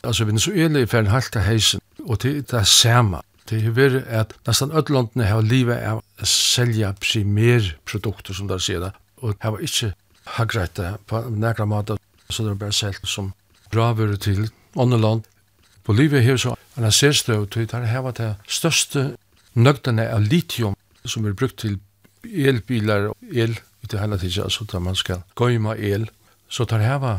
Altså, 0.06 0.24
Venezuela 0.24 0.80
er 0.80 0.88
ferdig 0.88 1.12
halta 1.12 1.42
heisen, 1.44 1.82
og 2.06 2.22
det 2.22 2.36
er 2.36 2.44
det 2.54 2.66
samme. 2.70 3.20
Det 3.48 3.60
er 3.64 3.74
vært 3.76 4.08
at 4.12 4.34
nesten 4.48 4.72
ødelandene 4.72 5.28
har 5.28 5.44
livet 5.44 5.80
av 5.84 6.00
å 6.00 6.28
selge 6.28 6.94
primærprodukter, 7.02 8.36
som 8.36 8.48
der 8.48 8.62
sier 8.62 8.80
det, 8.84 8.92
og 9.20 9.36
har 9.44 9.60
ikke 9.64 9.92
hagret 10.38 10.76
det 10.76 10.94
på 11.08 11.22
nægra 11.28 11.66
måte, 11.68 11.96
så 12.28 12.44
det 12.44 12.54
er 12.54 12.60
bare 12.60 12.76
selt 12.76 13.04
som 13.08 13.32
braver 13.72 14.16
til 14.16 14.48
andre 14.76 15.00
land. 15.00 15.28
Bolivia 15.84 16.20
har 16.20 16.36
så 16.36 16.54
en 16.76 16.92
særstøv 16.92 17.48
til 17.52 17.68
å 17.72 17.84
hava 17.88 18.12
det 18.16 18.34
største 18.48 19.10
nøgtene 19.58 20.06
av 20.12 20.24
litium 20.24 20.76
som 21.04 21.26
er 21.26 21.36
brukt 21.36 21.58
til 21.62 21.78
elbilar 22.24 23.10
og 23.10 23.32
el 23.32 23.56
i 23.58 23.96
hele 23.96 24.18
tiden, 24.18 24.44
altså 24.44 24.64
da 24.64 24.78
man 24.82 24.96
skal 24.98 25.22
gøyma 25.38 25.76
el, 25.76 26.08
så 26.48 26.64
tar 26.64 26.82
heva 26.82 27.18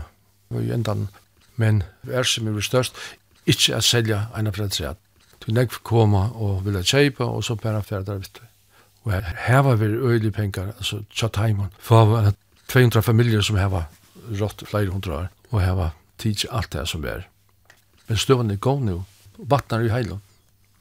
i 0.51 0.71
endan, 0.73 1.07
men 1.55 1.83
er 2.09 2.23
som 2.23 2.47
er 2.47 2.61
størst, 2.61 2.97
ikke 3.45 3.75
at 3.75 3.83
selja 3.83 4.25
en 4.37 4.49
av 4.49 4.57
fredsreat. 4.57 4.97
Du 5.39 5.53
nek 5.55 5.71
koma 5.87 6.27
og 6.35 6.65
vilja 6.65 6.83
kjeipa, 6.83 7.25
og 7.25 7.43
så 7.43 7.55
bare 7.55 7.81
ferda 7.83 8.17
vitt. 8.19 8.41
Og 9.05 9.13
her 9.13 9.29
heva 9.47 9.75
vi 9.79 9.87
øylig 9.87 10.33
pengar, 10.35 10.73
altså 10.77 11.03
tja 11.15 11.29
taimon, 11.33 11.71
for 11.79 12.33
200 12.67 13.01
familier 13.01 13.41
som 13.41 13.57
heva 13.57 13.85
rått 14.39 14.65
flere 14.67 14.91
hundra 14.91 15.23
år, 15.23 15.29
og 15.51 15.61
heva 15.63 15.91
tids 16.19 16.45
alt 16.51 16.73
det 16.73 16.87
som 16.91 17.05
er. 17.05 17.23
Men 18.07 18.17
støvende 18.17 18.57
er 18.57 18.61
gong 18.61 18.83
nu, 18.85 19.03
vattnar 19.39 19.85
i 19.85 19.93
heilum. 19.93 20.21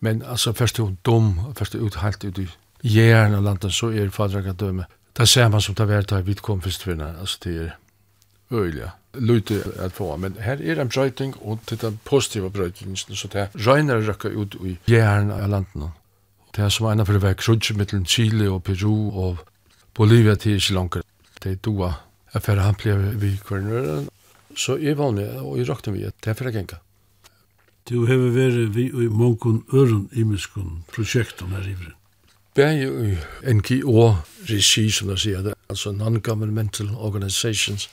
Men 0.00 0.22
altså, 0.22 0.52
først 0.52 0.76
du 0.76 0.94
dum, 1.06 1.40
først 1.56 1.72
du 1.72 1.84
ut 1.84 1.98
helt 2.02 2.24
ut 2.24 2.38
i 2.38 2.48
jæren 2.82 3.34
av 3.34 3.42
landet, 3.42 3.74
så 3.74 3.90
er 3.90 4.10
fadraga 4.10 4.52
døme. 4.52 4.86
Det 5.18 5.28
ser 5.28 5.48
man 5.48 5.60
som 5.60 5.74
det 5.74 5.90
er 5.90 6.02
da 6.06 6.20
vi 6.20 6.34
kom 6.34 6.62
først 6.62 6.82
for 6.82 6.94
henne, 6.94 7.14
altså 7.20 7.38
det 7.44 7.56
er 7.66 7.76
øyelig 8.52 8.90
lute 9.14 9.62
at 9.78 9.92
få, 9.92 10.16
men 10.16 10.36
her 10.40 10.60
er 10.62 10.80
en 10.80 10.88
brøyting, 10.88 11.34
og 11.42 11.58
det 11.70 11.82
er 11.82 11.92
positive 12.04 12.50
brøyting, 12.50 12.98
så 12.98 13.28
det 13.32 13.40
er 13.40 13.48
røyner 13.66 14.08
røkka 14.08 14.28
ut 14.28 14.54
i 14.64 14.78
jæren 14.88 15.30
av 15.30 15.48
landet. 15.50 15.90
Det 16.56 16.64
er 16.64 16.68
som 16.68 16.86
en 16.86 17.00
av 17.00 17.06
det 17.06 17.22
var 17.22 17.34
krudje 17.38 17.76
mellom 17.76 18.04
Chile 18.06 18.50
og 18.50 18.62
Peru 18.64 19.10
og 19.10 19.38
Bolivia 19.94 20.34
til 20.34 20.60
Sri 20.60 20.74
Lanka. 20.74 21.00
Det 21.42 21.52
er 21.52 21.62
doa, 21.64 21.92
jeg 22.34 22.42
færre 22.42 22.66
han 22.66 22.78
ble 22.78 22.96
vi 23.20 23.36
kvarnøren, 23.44 24.08
så 24.56 24.78
er 24.78 24.94
vanlig, 24.98 25.28
og 25.40 25.58
i 25.58 25.64
råkte 25.64 25.92
vi 25.92 26.04
det 26.06 26.32
er 26.32 26.38
for 26.38 26.50
å. 26.50 26.80
Du 27.88 28.02
hever 28.04 28.34
verið 28.34 28.74
vi 28.76 28.82
i 28.92 29.06
mongun 29.08 29.62
örun 29.72 30.10
imiskun 30.12 30.82
projektum 30.92 31.54
her 31.56 31.64
ivri. 31.64 31.94
Bæg 32.58 32.82
i 32.84 33.14
NGO-regi, 33.54 34.90
som 34.92 35.12
jeg 35.14 35.22
sier 35.22 35.46
det, 35.46 35.54
altså 35.72 35.94
non-governmental 35.96 36.90
organizations. 36.92 37.86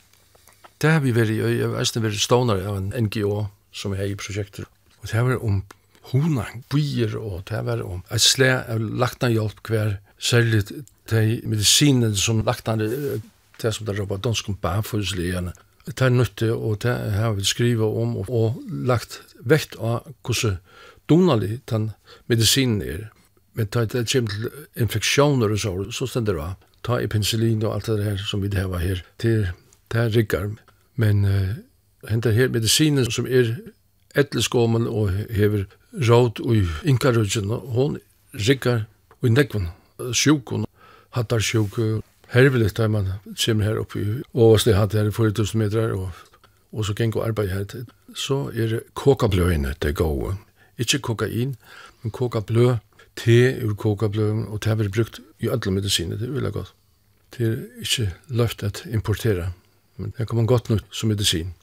Det 0.81 0.91
har 0.91 0.99
vi 1.05 1.13
vært 1.15 1.31
i, 1.31 1.38
jeg 1.39 1.69
har 1.69 1.79
eisne 1.79 2.03
vært 2.03 2.19
stånare 2.19 2.65
av 2.67 2.81
en 2.81 2.91
NGO 3.05 3.45
som 3.71 3.95
er 3.95 4.10
i 4.10 4.17
prosjekter. 4.19 4.67
Og 4.99 5.08
det 5.08 5.15
har 5.15 5.29
vært 5.29 5.45
om 5.47 5.62
hona, 6.12 6.49
byer, 6.73 7.15
og 7.15 7.45
det 7.47 7.55
har 7.55 7.63
vært 7.69 7.88
om 7.88 8.03
et 8.12 8.25
slæ 8.25 8.51
av 8.75 8.84
lagtna 8.84 9.31
hjelp 9.31 9.63
hver, 9.69 9.95
særlig 10.19 10.65
de 11.08 11.23
medisinen 11.47 12.17
som 12.19 12.43
lagtna 12.43 12.75
det 12.81 13.71
som 13.71 13.88
det 13.88 13.95
råpa 13.95 14.19
danskum 14.19 14.60
bafuslegene, 14.60 15.55
det 15.86 16.02
er 16.02 16.10
nytte, 16.10 16.54
og 16.54 16.82
det 16.84 16.93
har 17.13 17.36
vi 17.38 17.43
skrivet 17.45 17.86
om, 17.86 18.17
og, 18.17 18.30
og 18.30 18.62
lagt 18.65 19.21
vekt 19.45 19.78
av 19.78 20.08
hvordan 20.26 20.58
donalig 21.10 21.60
den 21.69 21.91
medisinen 22.28 22.82
er. 22.82 23.10
Men 23.54 23.69
det 23.71 23.91
kommer 23.93 24.06
til 24.06 24.50
infeksjoner 24.76 25.54
og 25.54 25.60
så, 25.60 25.74
så 25.91 26.08
stender 26.10 26.34
det 26.34 26.43
av. 26.43 26.56
Ta 26.86 27.00
i 27.02 27.08
penicillin 27.10 27.63
og 27.63 27.76
alt 27.76 27.88
det 27.89 28.04
her 28.04 28.17
som 28.17 28.43
vi 28.43 28.50
har 28.54 28.78
her, 28.78 29.02
til 29.19 29.48
det 29.91 30.02
her 30.02 30.12
rigger. 30.15 30.52
Men 30.95 31.26
uh, 31.26 31.56
hentet 32.10 32.34
her 32.34 32.50
medisinen 32.50 33.12
som 33.12 33.28
er 33.28 33.56
etterskommende 34.15 34.89
og 34.89 35.12
hever 35.30 35.65
råd 35.93 36.41
og 36.43 36.88
inkarudgen, 36.88 37.50
hon 37.50 37.98
rigger 38.34 38.86
og 39.21 39.32
nekven, 39.32 39.69
sjukken, 40.13 40.65
hattar 41.15 41.39
sjukken, 41.39 42.02
herveligt 42.27 42.77
da 42.77 42.88
man 42.88 43.13
kommer 43.45 43.65
här 43.65 43.75
uppe 43.75 43.99
i 43.99 44.21
Åvastli 44.31 44.73
hatt 44.73 44.93
her 44.93 45.07
i 45.07 45.11
4000 45.11 45.59
meter 45.59 45.91
och 45.91 46.09
och 46.69 46.85
så 46.85 46.93
gäng 46.93 47.13
och 47.13 47.25
arbete 47.25 47.53
här 47.53 47.85
så 48.15 48.49
är 48.49 48.67
det 48.67 48.81
kokablöin 48.93 49.73
det 49.79 49.91
går 49.91 50.35
inte 50.77 50.97
kokain 50.97 51.57
men 52.01 52.11
kokablö 52.11 52.77
te 53.13 53.55
ur 53.61 53.75
kokablöen 53.75 54.47
och 54.47 54.59
det 54.59 54.69
har 54.69 54.75
vi 54.75 54.89
brukt 54.89 55.19
i 55.38 55.49
alle 55.49 55.71
medisiner, 55.71 56.15
det 56.15 56.27
vill 56.27 56.43
jag 56.43 56.53
godt. 56.53 56.73
det 57.38 57.43
är 57.43 57.69
inte 57.77 58.11
løft 58.27 58.63
att 58.63 58.85
importera 58.85 59.51
men 59.95 60.13
det 60.17 60.25
kommer 60.25 60.43
gott 60.43 60.69
nok 60.69 60.81
som 60.91 61.09
medicin 61.09 61.53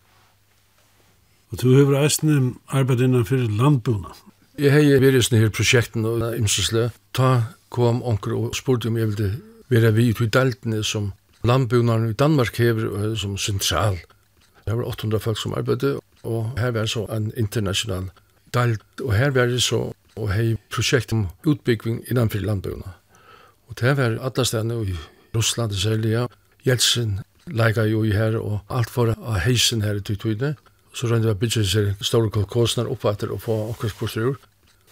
Og 1.52 1.60
du 1.62 1.84
har 1.84 2.04
eisne 2.04 2.54
arbeid 2.68 3.00
innanfor 3.04 3.36
landbuna. 3.36 4.14
Jeg 4.58 4.72
har 4.72 5.02
vært 5.02 5.18
i 5.18 5.20
sånne 5.20 5.40
her 5.42 5.50
prosjekten 5.52 6.06
og 6.08 6.22
imsesle. 6.38 6.86
Ta 7.12 7.32
kom 7.68 8.00
onker 8.02 8.32
og 8.32 8.54
spurte 8.56 8.88
om 8.88 8.96
jeg 8.96 9.10
ville 9.10 9.28
vera 9.72 9.92
vi 9.96 10.10
ut 10.12 10.20
i 10.20 10.28
deltene 10.28 10.82
som 10.84 11.12
landbunaren 11.48 12.10
i 12.10 12.18
Danmark 12.18 12.58
hever 12.60 13.14
som 13.16 13.38
central. 13.38 13.98
Det 14.66 14.76
var 14.76 14.84
800 14.86 15.20
folk 15.20 15.40
som 15.40 15.54
arbeidde, 15.58 15.96
og 16.22 16.58
her 16.58 16.70
var 16.76 16.86
så 16.86 17.06
en 17.10 17.32
international 17.36 18.10
delt, 18.54 18.84
og 19.00 19.14
her 19.16 19.32
var 19.34 19.50
det 19.50 19.62
så 19.64 19.88
og 20.12 20.28
hei 20.28 20.56
prosjekt 20.68 21.12
om 21.16 21.28
utbygging 21.48 22.02
innanfor 22.10 22.44
landbunaren. 22.44 22.98
Og 23.68 23.78
det 23.80 23.94
var 23.96 24.18
alle 24.20 24.44
stedene 24.44 24.76
i 24.84 24.96
Russland, 25.34 25.72
særlig, 25.72 26.12
ja. 26.12 26.26
Jeltsin 26.66 27.20
leika 27.46 27.86
jo 27.88 28.02
i 28.04 28.12
her, 28.12 28.36
og 28.36 28.60
alt 28.68 28.90
for 28.92 29.14
av 29.16 29.40
heisen 29.46 29.82
her 29.82 29.96
i 29.96 30.04
tøytøyne. 30.04 30.54
Så 30.92 31.08
rønne 31.08 31.32
å 31.32 31.38
bygge 31.38 31.64
seg 31.64 32.04
store 32.04 32.28
kolkosner 32.30 32.90
opp 32.92 33.06
etter 33.08 33.32
og 33.32 33.40
få 33.46 33.56
akkurat 33.70 33.96
kurser. 33.96 34.34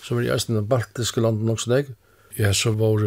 Som 0.00 0.18
er 0.18 0.30
i 0.30 0.32
eisen 0.32 0.56
den 0.56 0.68
baltiske 0.68 1.20
landen 1.20 1.52
også 1.52 1.74
deg. 1.74 1.92
Ja, 2.38 2.54
så 2.56 2.72
var 2.72 3.04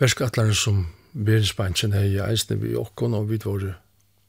verskattlerne 0.00 0.56
som 0.56 0.86
Bernspanchen 1.12 1.92
hei 1.92 2.16
eisne 2.24 2.56
vi 2.60 2.74
okkon, 2.76 3.14
og 3.14 3.28
vi 3.30 3.38
var 3.44 3.74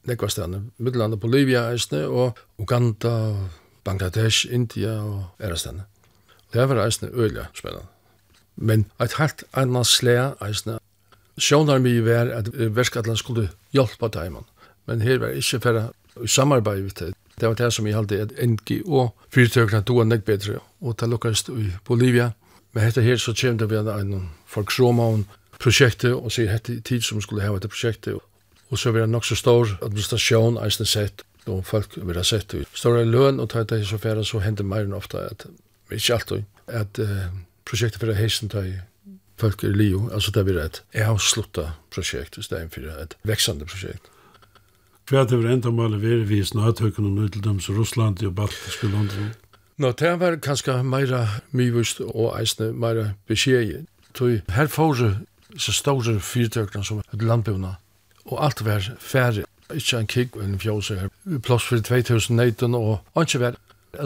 nekva 0.04 0.28
stedane, 0.28 0.64
Middelanda, 0.78 1.16
Bolivia 1.16 1.70
eisne, 1.72 2.04
og 2.06 2.38
Uganda, 2.58 3.34
Bangladesh, 3.84 4.46
India 4.50 5.00
og 5.00 5.24
æra 5.40 5.56
stedane. 5.56 5.84
Det 6.52 6.68
var 6.68 6.84
eisne 6.84 7.08
øyla 7.12 7.46
spennende. 7.54 7.86
Men 8.56 8.86
eit 9.00 9.12
halt 9.18 9.44
annan 9.52 9.84
slæ 9.84 10.34
eisne, 10.46 10.78
sjónar 11.40 11.78
mi 11.78 11.98
var 12.04 12.30
at 12.30 12.48
verskatlan 12.52 13.16
skulle 13.16 13.48
hjelpa 13.72 14.08
daimann, 14.08 14.44
men 14.86 15.00
her 15.00 15.18
var 15.18 15.34
ikkje 15.34 15.60
færre 15.60 15.88
samarbeid 16.26 16.82
vi 16.82 16.90
til. 16.90 17.14
Det 17.40 17.48
var 17.48 17.54
det 17.54 17.72
som 17.72 17.86
jeg 17.86 17.96
halte 17.96 18.20
at 18.20 18.32
NGO 18.48 19.08
fyrtøkna 19.34 19.80
doa 19.80 20.04
nek 20.04 20.24
bedre, 20.24 20.60
og 20.80 21.00
det 21.00 21.08
lukkast 21.08 21.48
i 21.48 21.72
Bolivia. 21.84 22.30
Men 22.72 22.84
hette 22.84 23.02
her 23.02 23.16
så 23.16 23.32
kjem 23.32 23.58
det 23.58 23.70
vi 23.70 23.76
en 23.76 24.30
folksromaun, 24.46 25.26
projektet 25.62 26.14
og 26.14 26.32
sier 26.32 26.52
hette 26.52 26.80
tid 26.80 27.04
som 27.04 27.20
skulle 27.22 27.44
hava 27.44 27.60
dette 27.60 27.72
projektet. 27.72 28.18
Og 28.70 28.80
så 28.80 28.90
var 28.90 29.04
det 29.04 29.12
nok 29.12 29.26
så 29.28 29.36
stor 29.38 29.76
administrasjon 29.84 30.58
eisne 30.62 30.86
sett, 30.88 31.24
og 31.46 31.64
folk 31.68 31.96
vil 31.96 32.16
ha 32.16 32.24
sett 32.24 32.48
det. 32.52 32.64
Stora 32.74 33.04
løn 33.04 33.40
og 33.40 33.50
tar 33.52 33.68
det 33.68 33.84
så 33.86 33.98
færre, 34.00 34.24
så 34.24 34.40
hender 34.40 34.64
mer 34.66 34.86
enn 34.86 34.96
ofte 34.96 35.20
at, 35.20 35.46
ikke 35.92 36.16
alltid, 36.16 36.48
at 36.66 36.98
uh, 36.98 37.28
prosjektet 37.68 38.00
for 38.00 38.16
heisen 38.16 38.50
tar 38.52 38.72
folk 39.40 39.64
er 39.64 39.74
lio, 39.74 40.08
altså 40.14 40.30
det 40.30 40.44
blir 40.46 40.60
et 40.62 40.82
avslutta 40.94 41.74
prosjekt, 41.94 42.38
hvis 42.38 42.48
det 42.48 42.58
er 42.58 42.66
en 42.66 43.00
et 43.02 43.16
veksande 43.26 43.66
prosjekt. 43.66 44.10
Hva 45.10 45.20
er 45.20 45.26
det 45.28 45.38
var 45.38 45.50
enda 45.52 45.70
målet 45.70 46.00
vi 46.00 46.38
er 46.38 46.44
snartøkken 46.44 47.04
og 47.04 47.12
nødtøkdøms 47.18 47.68
Russland 47.70 48.22
og 48.24 48.34
Baltiske 48.34 48.88
London? 48.88 49.34
Nå, 49.76 49.90
det 49.92 50.20
var 50.20 50.36
kanskje 50.40 50.82
meira 50.82 51.26
myvust 51.50 52.00
og 52.00 52.38
eisne 52.38 52.70
meira 52.72 53.10
beskjegi. 53.28 53.82
Her 54.48 54.66
får 54.70 55.02
så 55.58 55.72
store 55.72 56.20
fyrtøkene 56.20 56.84
som 56.84 57.00
et 57.00 57.22
landbjørn, 57.22 57.66
og 58.24 58.44
alt 58.44 58.64
var 58.64 58.86
færre. 58.98 59.44
Ikke 59.74 59.98
en 59.98 60.06
kikk, 60.06 60.36
en 60.36 60.58
fjås 60.60 60.88
her. 60.88 61.08
Plass 61.42 61.64
for 61.64 61.80
2019 61.80 62.74
og 62.74 63.00
ikke 63.20 63.40
var. 63.40 63.56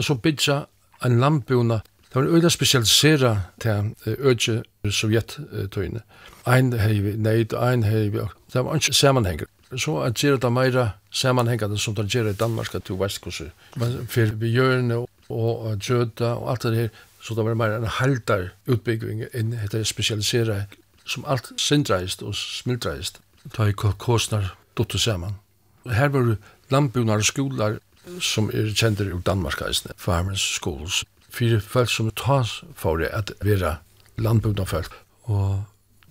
Så 0.01 0.15
bidja 0.15 0.63
en 1.05 1.19
landbjørn, 1.19 1.69
det 2.09 2.15
var 2.15 2.23
øyla 2.23 2.49
spesialisera 2.49 3.41
til 3.61 3.95
øyla 4.07 4.61
sovjettøyene. 4.89 6.01
Ein 6.47 6.73
hei 6.73 6.99
vi 6.99 7.15
neid, 7.17 7.53
ein 7.53 7.83
hei 7.83 8.09
vi, 8.09 8.19
det 8.53 8.65
var 8.65 8.75
ikke 8.75 8.93
sammenhenger. 8.93 9.45
Så 9.77 9.99
at 10.01 10.13
gjøre 10.13 10.39
det 10.41 10.51
meira 10.53 10.89
sammenhengende 11.11 11.77
som 11.77 11.95
det 11.95 12.07
gjør 12.09 12.31
i 12.31 12.33
Danmark 12.33 12.75
at 12.75 12.87
du 12.87 12.93
til 12.93 12.99
Vestkurset. 13.03 13.51
Men 13.75 14.07
for 14.07 14.25
vi 14.41 14.49
gjørne 14.49 15.05
og 15.29 15.77
gjøda 15.77 16.33
og 16.33 16.51
alt 16.51 16.63
det 16.63 16.75
her, 16.75 16.89
så 17.21 17.35
det 17.35 17.45
var 17.45 17.53
meira 17.53 17.77
en 17.77 17.85
halvdar 17.85 18.49
utbygging 18.67 19.23
enn 19.33 19.53
det 19.71 19.87
spesialisera 19.87 20.63
som 21.09 21.25
alt 21.27 21.51
sindreist 21.57 22.23
og 22.23 22.35
smildreist, 22.37 23.19
ta 23.55 23.67
i 23.69 23.73
kostnar 23.73 24.53
dottu 24.77 24.99
saman. 25.01 25.37
Her 25.89 26.11
var 26.13 26.35
landbunar 26.69 27.23
skolar 27.25 27.79
som 28.21 28.49
er 28.53 28.71
kjender 28.73 29.09
i 29.09 29.21
Danmark 29.25 29.61
eisne, 29.65 29.93
farmers 29.97 30.41
schools, 30.41 31.03
fire 31.29 31.59
folk 31.61 31.89
som 31.89 32.11
tas 32.11 32.59
for 32.75 33.01
at 33.05 33.33
vera 33.45 33.77
landbunar 34.17 34.69
folk. 34.69 34.93
Og 35.23 35.63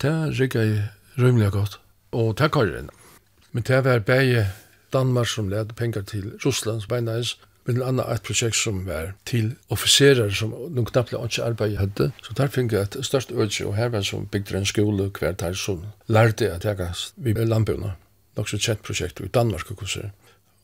det 0.02 0.14
rikka 0.38 0.62
i 0.62 0.78
rymlig 1.18 1.50
godt, 1.52 1.80
og 2.12 2.38
det 2.38 2.52
kar 2.52 2.88
Men 3.52 3.62
det 3.62 3.84
var 3.84 3.98
bæg 3.98 4.46
Danmark 4.92 5.26
som 5.26 5.48
led 5.48 5.74
pengar 5.76 6.02
til 6.02 6.32
Russland, 6.44 6.82
beinais, 6.88 7.38
men 7.68 7.76
en 7.76 7.82
annan 7.82 8.12
ett 8.12 8.22
projekt 8.22 8.56
som 8.56 8.86
var 8.86 9.12
till 9.24 9.50
officerare 9.68 10.32
som 10.32 10.54
noen 10.56 10.86
knappt 10.88 11.12
ikke 11.12 11.44
arbete 11.44 11.76
hade. 11.76 12.06
Så 12.24 12.32
der 12.36 12.48
fick 12.48 12.72
jeg 12.72 12.82
et 12.82 12.96
störst 13.04 13.32
øde, 13.32 13.64
och 13.64 13.76
her 13.76 13.88
var 13.88 14.02
som 14.02 14.26
bygde 14.26 14.56
en 14.56 14.66
skola 14.66 15.10
hver 15.20 15.32
där 15.32 15.54
som 15.54 15.86
lärde 16.06 16.54
att 16.54 16.64
jag 16.64 16.94
vi 17.16 17.34
lamporna. 17.34 17.92
Nok 18.36 18.48
så 18.48 18.72
ett 18.72 18.82
projekt 18.82 19.20
i 19.20 19.28
Danmark 19.28 19.70
och 19.70 19.78
kurser. 19.78 20.10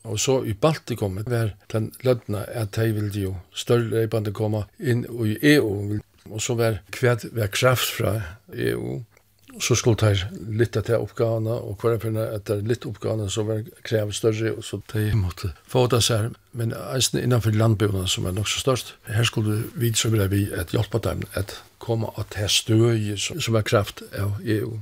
Og 0.03 0.21
så 0.21 0.45
i 0.45 0.55
Baltikum 0.55 1.17
var 1.27 1.51
den 1.73 1.93
lødna 2.03 2.45
at 2.49 2.77
de 2.77 2.93
ville 2.93 3.21
jo 3.21 3.37
større 3.55 4.01
reibande 4.01 4.33
komme 4.33 4.65
inn 4.79 5.05
i 5.05 5.39
EU. 5.55 6.01
Og 6.31 6.43
så 6.43 6.55
var 6.55 6.81
kvært 6.91 7.25
var 7.33 7.47
kraft 7.47 7.91
fra 7.97 8.23
EU 8.53 9.05
så 9.61 9.75
skulle 9.75 9.97
de 10.15 10.41
litt 10.59 10.75
til 10.75 10.97
oppgavene, 10.97 11.55
og 11.55 11.83
hver 11.83 11.99
finne 12.03 12.25
etter 12.35 12.63
litt 12.67 12.87
oppgavene 12.89 13.29
som 13.31 13.49
var 13.49 13.63
krevet 13.87 14.17
større, 14.17 14.55
og 14.57 14.65
så 14.65 14.81
de 14.93 15.11
måtte 15.19 15.53
få 15.71 15.87
det 15.93 16.03
seg. 16.07 16.33
Men 16.53 16.75
eisen 16.95 17.21
innenfor 17.21 17.55
landbyene 17.55 18.07
som 18.11 18.27
er 18.27 18.37
nok 18.37 18.49
så 18.51 18.63
størst, 18.63 18.95
her 19.07 19.29
skulle 19.29 19.63
vi 19.75 19.93
så 19.95 20.11
ville 20.13 20.29
vi 20.33 20.45
et 20.53 20.75
hjelpe 20.75 21.01
dem 21.05 21.25
at 21.35 21.57
komme 21.79 22.11
og 22.15 22.29
til 22.35 22.51
støy 22.51 23.17
som 23.19 23.59
er 23.59 23.67
kraft 23.67 24.03
av 24.19 24.39
EU. 24.43 24.79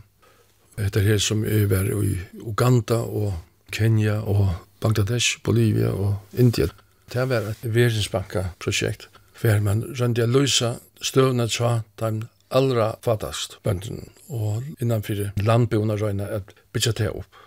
Etter 0.80 1.04
her 1.04 1.18
som 1.20 1.44
er 1.44 1.90
i 1.92 2.14
Uganda 2.40 3.02
og 3.02 3.34
Kenya 3.72 4.20
og 4.20 4.54
Bangladesh, 4.80 5.38
Bolivia 5.44 5.92
og 5.92 6.16
India. 6.38 6.68
Det 7.12 7.28
var 7.28 7.50
et 7.50 7.64
verdensbanka-prosjekt, 7.74 9.08
hvor 9.40 9.60
man 9.60 9.84
rønte 10.00 10.24
å 10.24 10.30
løse 10.30 10.76
støvnet 11.02 11.52
fra 11.52 11.82
de 12.00 12.22
allra 12.52 12.92
fattast 13.04 13.58
bøndene, 13.64 14.08
og 14.28 14.62
innanfor 14.80 15.32
landbjørn 15.42 15.94
røyna 16.00 16.28
at 16.38 16.52
bytja 16.72 16.94
det 16.98 17.10
opp. 17.10 17.40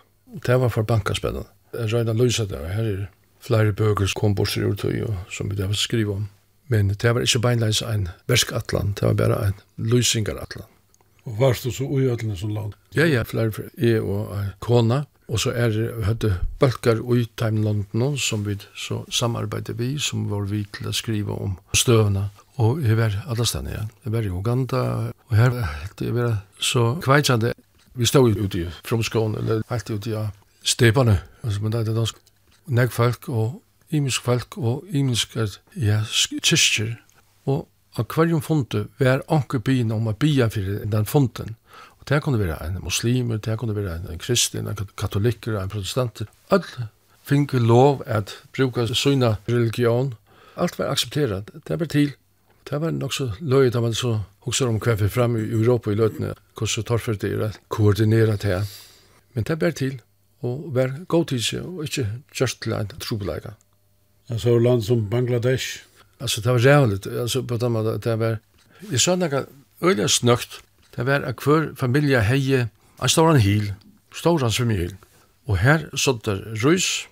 Det 0.45 0.59
var 0.59 0.73
for 0.73 0.87
bankaspennende. 0.87 1.47
Jeg 1.75 1.91
røyna 1.93 2.15
løysa 2.15 2.45
det, 2.49 2.59
og 2.59 2.71
her 2.71 2.91
er 2.91 3.03
flere 3.45 3.73
bøker 3.73 4.07
som 4.09 4.19
kom 4.19 4.35
bort 4.35 4.53
til 4.55 4.69
urtøy, 4.71 5.03
som 5.31 5.49
vi 5.51 5.57
derfor 5.59 5.77
skriver 5.77 6.15
om. 6.15 6.29
Men 6.67 6.89
det 6.89 7.11
var 7.13 7.21
ikke 7.21 7.43
beinleis 7.43 7.81
en 7.85 8.07
verskatlan, 8.27 8.95
det 8.97 9.05
var 9.05 9.19
bare 9.19 9.41
en 9.47 9.59
løysingaratlan. 9.77 10.69
Og 11.25 11.39
varst 11.39 11.65
du 11.65 11.71
så 11.73 11.85
uiøtlende 11.85 12.37
som 12.37 12.53
land? 12.53 12.73
Ja, 12.95 13.05
ja, 13.09 13.23
flere 13.25 13.69
jeg 13.77 14.01
og 14.01 14.33
kona, 14.59 15.03
Og 15.27 15.39
så 15.41 15.51
er 15.57 15.73
det 16.21 16.33
bølger 16.59 17.01
i 17.15 17.25
timelandene 17.37 18.17
som 18.21 18.45
vi 18.45 18.57
så 18.77 19.01
samarbeider 19.09 19.73
vi, 19.73 19.95
som 19.99 20.29
var 20.29 20.45
vi 20.49 20.65
til 20.73 20.89
å 20.89 20.93
skrive 20.93 21.33
om 21.33 21.57
støvene. 21.73 22.29
Og 22.61 22.83
jeg 22.85 22.97
var 22.97 23.15
alle 23.27 23.45
stedene, 23.45 23.73
ja. 23.73 23.83
Jeg 24.05 24.13
var 24.13 24.27
i 24.27 24.29
Uganda, 24.29 24.81
og 25.27 25.35
her 25.35 25.57
jeg 25.99 26.15
var 26.15 26.37
så 26.59 26.95
kveitsende. 27.01 27.53
Vi 27.95 28.05
stod 28.05 28.37
ute 28.37 28.59
i 28.59 28.69
Fromskån, 28.85 29.35
eller 29.35 29.63
helt 29.69 29.89
ute 29.89 30.11
i 30.11 30.23
stepane, 30.63 31.19
altså, 31.43 31.61
men 31.61 31.71
det 31.71 31.87
er 31.87 31.93
dansk. 31.93 32.21
Nek 32.67 32.91
folk, 32.91 33.29
og 33.29 33.61
imisk 33.89 34.23
folk, 34.25 34.57
og 34.57 34.85
imisk 34.89 35.35
ja, 35.75 36.01
kyrkjer. 36.05 36.95
Og 37.45 37.67
av 37.97 38.07
hverjum 38.11 38.41
var 38.99 39.23
anker 39.29 39.59
byen 39.59 39.91
om 39.91 40.07
å 40.07 40.13
bya 40.13 40.49
for 40.49 40.85
den 40.85 41.05
funden. 41.05 41.55
Og 42.05 42.09
det 42.09 42.21
kunne 42.21 42.39
være 42.39 42.67
en 42.67 42.77
muslimer, 42.83 43.37
det 43.37 43.57
kunne 43.57 43.75
være 43.75 43.95
en 44.11 44.19
kristin, 44.19 44.67
en 44.67 44.77
katolikker, 44.97 45.57
en 45.57 45.69
protestanter. 45.69 46.25
All 46.51 46.61
fikk 47.25 47.53
lov 47.57 48.03
at 48.05 48.29
bruka 48.53 48.85
syna 48.93 49.35
religion. 49.49 50.13
Alt 50.55 50.79
var 50.79 50.91
aksepteret, 50.91 51.49
Det 51.67 51.79
var 51.79 51.85
til. 51.85 52.13
Det 52.69 52.81
var 52.81 52.91
nok 52.91 53.13
så 53.13 53.31
løy 53.39 53.69
da 53.69 53.79
man 53.79 53.93
så 53.93 54.19
hokser 54.39 54.67
om 54.67 54.79
kvefer 54.79 55.07
fram 55.07 55.35
i 55.35 55.49
Europa 55.49 55.91
i 55.91 55.95
løtene, 55.95 56.33
hvordan 56.57 56.83
torfer 56.83 57.13
det 57.13 57.31
er 57.41 57.57
koordinerat 57.69 58.43
her. 58.43 58.61
Men 59.33 59.43
det 59.43 59.61
var 59.61 59.71
til 59.71 60.01
og 60.41 60.75
være 60.75 61.05
god 61.07 61.25
til 61.25 61.43
seg 61.43 61.61
og 61.61 61.83
ikke 61.83 62.07
just 62.39 62.61
til 62.61 62.73
en 62.73 62.87
trobeleika. 62.99 63.49
Altså 64.29 64.59
land 64.59 64.81
som 64.83 65.09
Bangladesh? 65.09 65.83
Altså 66.19 66.41
det 66.41 66.51
var 66.51 66.59
rævlig. 66.65 67.07
Altså 67.07 67.41
på 67.41 67.57
den 67.57 67.71
måten 67.71 68.01
det 68.01 68.19
var... 68.19 68.37
Jeg 68.91 68.99
sa 68.99 69.15
noe 69.15 69.45
øyelig 69.81 70.09
snøkt 70.09 70.61
det 70.95 71.05
var 71.05 71.25
at 71.27 71.43
hver 71.43 71.73
familie 71.75 72.21
hei 72.23 72.61
en 72.61 73.09
stor 73.11 73.35
hil, 73.35 73.73
stor 74.15 74.43
en 74.43 74.51
svømmehil. 74.51 74.95
Og 75.45 75.57
her 75.61 75.89
sådde 75.93 76.55
røys, 76.63 77.07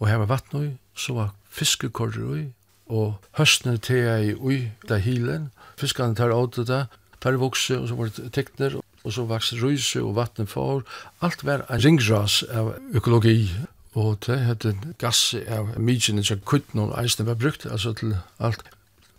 og 0.00 0.08
her 0.08 0.22
var 0.22 0.30
vattnet 0.30 0.68
i, 0.68 0.70
så 0.94 1.14
var 1.14 1.34
fiskekorder 1.50 2.24
ui, 2.24 2.44
og 2.86 3.16
høstene 3.38 3.76
til 3.78 4.04
jeg 4.04 4.36
ui, 4.38 4.58
da 4.88 4.98
hilen, 5.02 5.50
fiskene 5.80 6.16
tar 6.16 6.32
av 6.32 6.50
det 6.54 6.68
der, 6.68 6.86
tar 7.20 7.38
vokse, 7.40 7.78
og 7.78 7.88
så 7.88 7.98
var 7.98 8.12
det 8.16 8.32
tekner, 8.32 8.78
og 9.04 9.12
så 9.12 9.24
vaks 9.28 9.52
røyse 9.60 10.02
og 10.02 10.14
vattnet 10.16 10.48
for. 10.48 10.84
Alt 11.20 11.44
var 11.44 11.66
en 11.68 11.82
ringras 11.84 12.42
av 12.52 12.74
økologi, 12.94 13.50
og 13.94 14.24
det 14.26 14.40
hette 14.46 14.74
gass 14.98 15.34
av 15.34 15.74
mykene 15.78 16.24
som 16.26 16.40
kutten 16.46 16.86
og 16.86 16.96
eisene 17.00 17.28
var 17.28 17.38
brukt, 17.38 17.66
altså 17.66 17.92
til 17.98 18.16
alt 18.38 18.64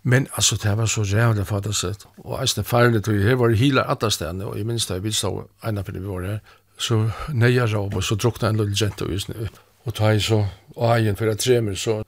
Men 0.06 0.28
altså, 0.38 0.56
det 0.62 0.76
var 0.78 0.86
så 0.86 1.02
rævlig 1.02 1.46
for 1.46 1.60
det 1.60 1.74
sett. 1.74 2.04
Og 2.22 2.38
eisne 2.38 2.62
farlig 2.64 3.02
tog, 3.04 3.16
her 3.18 3.34
var 3.34 3.50
det 3.50 3.58
hiler 3.58 3.82
alle 3.90 4.10
stedene, 4.14 4.46
og 4.46 4.58
jeg 4.58 4.66
minns 4.66 4.86
da 4.86 4.94
jeg 4.94 5.02
vidstå, 5.02 5.32
ena 5.66 5.82
fyrir 5.82 6.04
vi 6.04 6.06
var 6.06 6.26
her, 6.28 6.38
så 6.78 6.98
nøyja 7.34 7.66
råp, 7.72 7.96
og 7.98 8.04
så 8.04 8.14
drukna 8.14 8.52
en 8.52 8.60
lille 8.60 8.76
jente 8.80 9.02
og 9.02 9.16
isne 9.16 9.34
upp. 9.48 9.58
Og 9.84 9.94
ta 9.98 10.12
i 10.14 10.22
så, 10.22 10.44
og 10.76 10.94
eien 10.94 11.18
fyrir 11.18 11.34
tremer, 11.34 11.74
så 11.74 12.04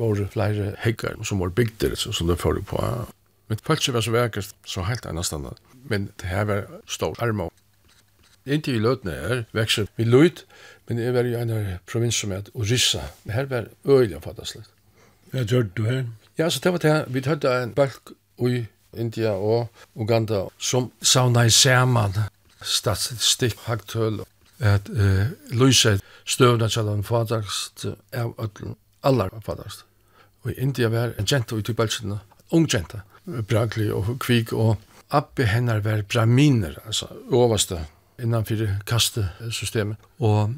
var 0.00 0.16
det 0.16 0.30
flere 0.32 0.72
heggar 0.80 1.20
som 1.24 1.44
var 1.44 1.52
bygder, 1.52 1.94
så, 1.94 2.12
som 2.12 2.32
det 2.32 2.40
fyrir 2.40 2.64
på. 2.64 2.80
Men 3.48 3.60
falsk 3.68 3.92
var 3.92 4.00
så 4.00 4.16
vekkert, 4.16 4.56
så 4.64 4.88
heilt 4.88 5.04
enn 5.04 5.24
standa. 5.24 5.52
Men 5.92 6.10
det 6.20 6.32
her 6.32 6.48
var 6.48 6.66
stor 6.88 7.20
arma. 7.20 7.50
Inte 8.46 8.72
i 8.72 8.80
løtene 8.80 9.12
her 9.12 9.44
vekser 9.52 9.92
vi 9.96 10.08
løyt, 10.08 10.46
men 10.88 11.04
jeg 11.04 11.12
var 11.12 11.28
i 11.28 11.36
en 11.36 11.52
provins 11.84 12.16
som 12.16 12.32
het 12.32 12.48
Orissa. 12.54 13.10
Her 13.28 13.44
var 13.50 13.68
øyla 13.84 14.24
fattaslet. 14.24 14.64
Hva 15.32 15.44
gjør 15.44 15.68
du 15.76 15.84
her? 15.84 16.06
Ja, 16.38 16.50
så 16.50 16.60
det 16.62 16.72
var 16.72 16.78
det 16.78 16.92
her. 16.92 17.04
Vi 17.08 17.20
tøtte 17.20 17.52
en 17.62 17.74
bølg 17.74 18.12
i 18.44 18.66
India 18.96 19.32
og 19.32 19.68
Uganda 19.94 20.46
som 20.58 20.90
savna 21.02 21.46
i 21.46 21.50
saman 21.50 22.16
statistikk, 22.62 23.58
hagtøl, 23.66 24.20
at 24.58 24.88
uh, 24.88 25.28
lyse 25.52 25.98
støvna 26.24 26.68
til 26.68 26.88
den 26.88 27.04
faderst 27.04 27.86
av 28.12 28.34
ødlen, 28.40 28.76
allar 29.04 29.32
faderst. 29.44 29.84
Og 30.42 30.52
i 30.52 30.60
India 30.60 30.88
var 30.88 31.12
en 31.18 31.28
jenta 31.28 31.56
ut 31.56 31.68
i 31.68 31.76
bølgene, 31.76 32.18
ung 32.52 32.68
jenta, 32.72 33.02
bragli 33.48 33.90
og 33.90 34.16
kvik, 34.20 34.52
og 34.52 34.76
abbe 35.10 35.46
hennar 35.46 35.80
var 35.84 36.02
braminer, 36.02 36.78
altså 36.86 37.08
overste 37.30 37.84
innanfyr 38.22 38.78
kastesystemet. 38.86 39.96
Og 40.18 40.54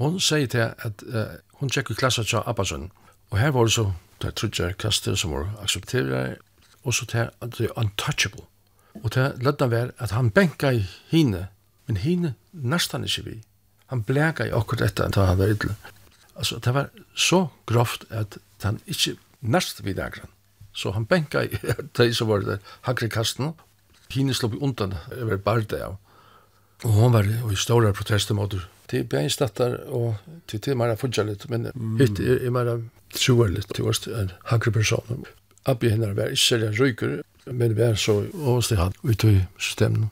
hun 0.00 0.20
sier 0.20 0.46
til 0.46 0.72
at 0.72 1.04
uh, 1.08 1.36
hun 1.60 1.70
tjekker 1.70 1.94
klasser 1.94 2.24
til 2.24 2.44
Abbasun, 2.46 2.90
og 3.30 3.38
her 3.38 3.50
var 3.50 3.68
det 3.68 3.76
så 3.76 3.92
det 4.22 4.30
er 4.30 4.38
trudjar 4.38 4.74
kastet 4.78 5.18
som 5.18 5.34
var 5.34 5.50
aksepterer, 5.62 6.36
og 6.82 6.94
så 6.94 7.06
det 7.10 7.66
er 7.66 7.78
untouchable. 7.78 8.46
Og 9.02 9.14
det 9.14 9.32
lødde 9.42 9.70
var 9.70 9.90
at 9.98 10.10
han 10.10 10.30
benka 10.30 10.70
i 10.70 10.84
hine, 11.10 11.48
men 11.86 11.96
hine 11.96 12.34
nestan 12.52 13.04
ikke 13.04 13.24
vi. 13.24 13.40
Han 13.86 14.02
bleka 14.02 14.46
i 14.46 14.54
akkurat 14.54 14.86
dette 14.86 15.04
enn 15.04 15.16
han 15.16 15.38
var 15.38 15.52
ytterlig. 15.52 15.76
Altså, 16.36 16.58
det 16.58 16.74
var 16.74 16.88
så 17.14 17.46
grovt 17.66 18.04
at 18.10 18.38
han 18.62 18.80
ikke 18.86 19.16
næst 19.40 19.84
vid 19.84 19.98
akkurat. 19.98 20.30
Så 20.72 20.90
han 20.90 21.06
benka 21.06 21.42
i 21.44 21.58
de 21.98 22.14
som 22.16 22.28
var 22.28 22.46
der 22.46 22.62
hakre 22.88 23.08
kasten. 23.08 23.52
Hine 24.12 24.34
slå 24.34 24.52
undan 24.60 24.94
over 25.20 25.36
bardet 25.36 25.80
av. 25.80 25.96
Og 26.84 26.90
hon 26.92 27.12
var 27.12 27.28
i 27.28 27.56
stora 27.56 27.92
protester 27.92 28.34
mot 28.34 28.54
til 28.92 29.04
beinstattar 29.08 29.78
og 29.88 30.16
til 30.48 30.60
til 30.60 30.76
meira 30.76 30.94
fudjalit, 31.00 31.48
men 31.50 31.70
mm. 31.74 31.98
hitt 32.00 32.20
er, 32.20 32.42
er 32.44 32.52
meira 32.52 32.78
troarlit 33.16 33.70
til 33.74 33.88
oss 33.88 34.04
en 34.06 34.32
hankre 34.50 34.72
person. 34.72 35.24
Abbi 35.66 35.88
hennar 35.88 36.12
var 36.18 36.34
ikke 36.34 36.42
særlig 36.42 36.80
røyker, 36.80 37.20
men 37.46 37.76
var 37.78 37.94
så 37.94 38.24
overstig 38.34 38.78
han 38.78 38.92
ut 39.02 39.24
i 39.24 39.38
systemet 39.58 40.08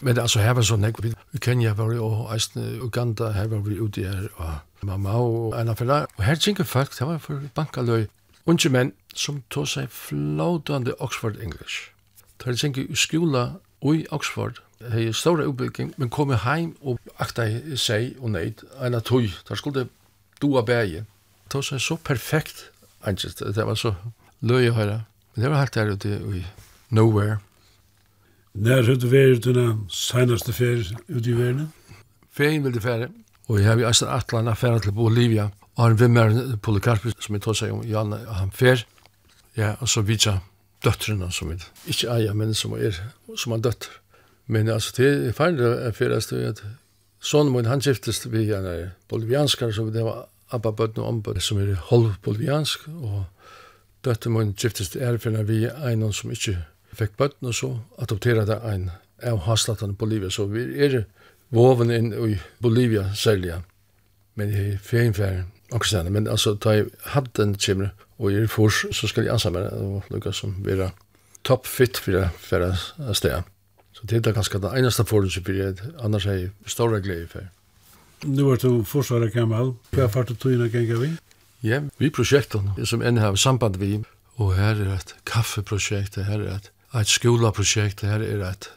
Men 0.00 0.18
altså, 0.18 0.40
her 0.40 0.52
var 0.56 0.62
så 0.62 0.76
nek 0.76 1.02
vi 1.02 1.12
i 1.34 1.38
Kenya 1.38 1.72
var 1.76 1.88
vi, 1.88 1.98
og 1.98 2.36
i 2.36 2.78
Uganda, 2.80 3.30
her 3.30 3.46
var 3.46 3.58
vi 3.58 3.78
ute 3.80 4.00
her, 4.00 4.28
og 4.36 4.50
mamma 4.82 5.10
og 5.10 5.60
en 5.60 5.76
Fela, 5.76 6.06
og 6.16 6.24
her 6.24 6.34
tinker 6.34 6.64
folk, 6.64 6.98
det 6.98 7.06
var 7.06 7.18
for 7.18 7.40
bankaløy, 7.54 8.06
unge 8.46 8.68
menn 8.68 8.92
som 9.14 9.42
tog 9.50 9.68
seg 9.68 9.90
flådande 9.92 10.94
Oxford 10.98 11.36
English. 11.42 11.92
Det 12.40 12.48
er 12.48 12.56
tinker 12.56 12.82
i 12.88 12.96
skola 12.96 13.60
og 13.80 13.96
i 13.96 14.06
Oxford, 14.10 14.62
hei 14.88 15.12
stora 15.12 15.44
utbygging, 15.44 15.92
men 15.96 16.10
kom 16.12 16.32
heim 16.44 16.72
og 16.80 17.00
akta 17.20 17.46
seg 17.76 18.16
og 18.20 18.32
neid, 18.34 18.64
en 18.80 18.96
av 18.96 19.04
tog, 19.04 19.28
der 19.48 19.60
skulle 19.60 19.86
doa 20.40 20.62
bæge. 20.64 21.04
Det 21.50 21.60
var 21.60 21.78
så 21.82 21.96
perfekt, 21.96 22.70
angest, 23.04 23.42
det 23.44 23.66
var 23.66 23.76
så 23.76 23.94
løy 24.40 24.70
å 24.70 24.76
høre. 24.78 24.98
Men 25.34 25.44
det 25.44 25.50
var 25.52 25.62
helt 25.64 25.74
der 25.74 25.92
ute 25.92 26.16
i 26.38 26.44
nowhere. 26.90 27.38
Nær 28.54 28.86
høyde 28.86 29.10
veri 29.10 29.38
denne 29.38 29.84
seinaste 29.94 30.52
feri 30.52 30.88
ute 31.08 31.28
i 31.30 31.36
verden? 31.36 31.70
Ferien 32.32 32.64
ville 32.64 32.80
feri, 32.80 33.10
og 33.48 33.58
jeg 33.60 33.68
har 33.68 33.78
vi 33.78 33.86
eisen 33.86 34.08
atlan 34.10 34.48
a 34.48 34.56
feri 34.58 34.80
til 34.80 34.96
Bolivia, 34.96 35.50
og 35.76 35.84
han 35.84 36.00
vimmer 36.00 36.56
Polikarpus, 36.62 37.14
som 37.20 37.36
jeg 37.36 37.44
tog 37.44 37.58
seg 37.58 37.74
om, 37.74 37.84
Jan, 37.86 38.16
han 38.40 38.50
feri, 38.54 38.86
ja, 39.58 39.74
og 39.80 39.90
så 39.90 40.02
vidja 40.06 40.38
døttrene 40.84 41.28
som 41.34 41.50
vi, 41.52 41.58
ikke 41.92 42.14
eia, 42.14 42.32
men 42.34 42.54
som 42.56 42.72
er, 42.78 42.96
som 43.36 43.52
er 43.52 43.66
døttrene 43.66 44.00
Men 44.50 44.68
alltså 44.68 44.92
det 44.96 45.08
er 45.28 45.32
feil 45.32 45.56
det 45.56 45.92
förresten 45.94 46.48
att 46.48 46.62
sånn 47.20 47.52
min 47.52 47.68
han 47.68 47.80
skiftes 47.80 48.26
vi 48.26 48.48
en 48.52 48.90
bolivianskar 49.08 49.72
så 49.72 49.90
det 49.90 50.02
var 50.02 50.26
abba 50.50 50.72
bøtten 50.72 51.02
og 51.02 51.08
ombud 51.08 51.40
som 51.40 51.60
er 51.60 51.76
halv 51.90 52.16
boliviansk 52.24 52.88
og 52.88 53.24
døtter 54.04 54.30
min 54.30 54.54
skiftes 54.56 54.96
er 54.96 55.12
ærfinner 55.14 55.46
vi 55.46 55.68
en 55.68 56.12
som 56.12 56.32
ikke 56.34 56.56
fikk 56.96 57.16
bøtten 57.16 57.52
og 57.52 57.54
så 57.54 57.70
adoptera 57.98 58.44
det 58.48 58.58
en 58.64 58.90
av 59.22 59.38
haslatan 59.44 59.94
Bolivia. 59.94 60.30
Så 60.30 60.46
vi 60.48 60.64
er 60.82 61.04
voven 61.50 61.90
inn 61.90 62.12
i 62.12 62.38
Bolivia 62.58 63.12
selja 63.14 63.62
men 64.34 64.50
i 64.50 64.66
er 64.72 64.78
fjernfjern 64.82 65.50
Akkurat, 65.70 66.08
men 66.10 66.26
altså, 66.26 66.56
da 66.58 66.72
jeg 66.74 66.88
hadde 67.12 67.30
den 67.38 67.52
kjemre, 67.54 67.92
og 68.18 68.32
jeg 68.32 68.42
er 68.42 68.50
fors, 68.50 68.80
så 68.90 69.06
skal 69.06 69.22
jeg 69.22 69.36
ansamme 69.36 69.60
det, 69.62 69.70
og 69.70 70.08
lukka 70.10 70.32
som 70.34 70.56
vera 70.66 70.88
topp 71.46 71.68
fit 71.70 71.98
for 71.98 72.16
det, 72.16 72.24
for 72.42 72.58
det. 72.58 73.44
Så 74.00 74.06
det 74.08 74.26
er 74.26 74.32
ganske 74.32 74.58
det 74.58 74.72
eneste 74.78 75.04
forhold 75.04 75.30
som 75.30 75.44
blir 75.44 75.80
annars 76.00 76.26
er 76.26 76.38
jeg 76.38 76.50
store 76.66 77.00
glede 77.04 77.28
for. 77.28 77.48
Nu 78.24 78.48
var 78.48 78.56
du 78.56 78.84
forsvaret 78.84 79.32
gammal. 79.32 79.74
Hva 79.92 80.06
er 80.06 80.12
fart 80.12 80.30
og 80.32 80.38
tøyene 80.40 80.68
ganger 80.72 81.00
vi? 81.00 81.10
Ja, 81.62 81.82
vi 82.00 82.08
prosjekten 82.10 82.72
som 82.88 83.02
enn 83.04 83.20
har 83.20 83.36
samband 83.36 83.76
vi, 83.76 83.98
og 84.40 84.54
her 84.56 84.80
er 84.80 84.94
et 84.94 85.14
kaffeprosjekt, 85.28 86.16
her 86.16 86.40
er 86.40 86.54
et, 86.56 86.70
et 86.96 87.08
skolaprosjekt, 87.08 88.00
her 88.00 88.24
er 88.24 88.44
et 88.48 88.70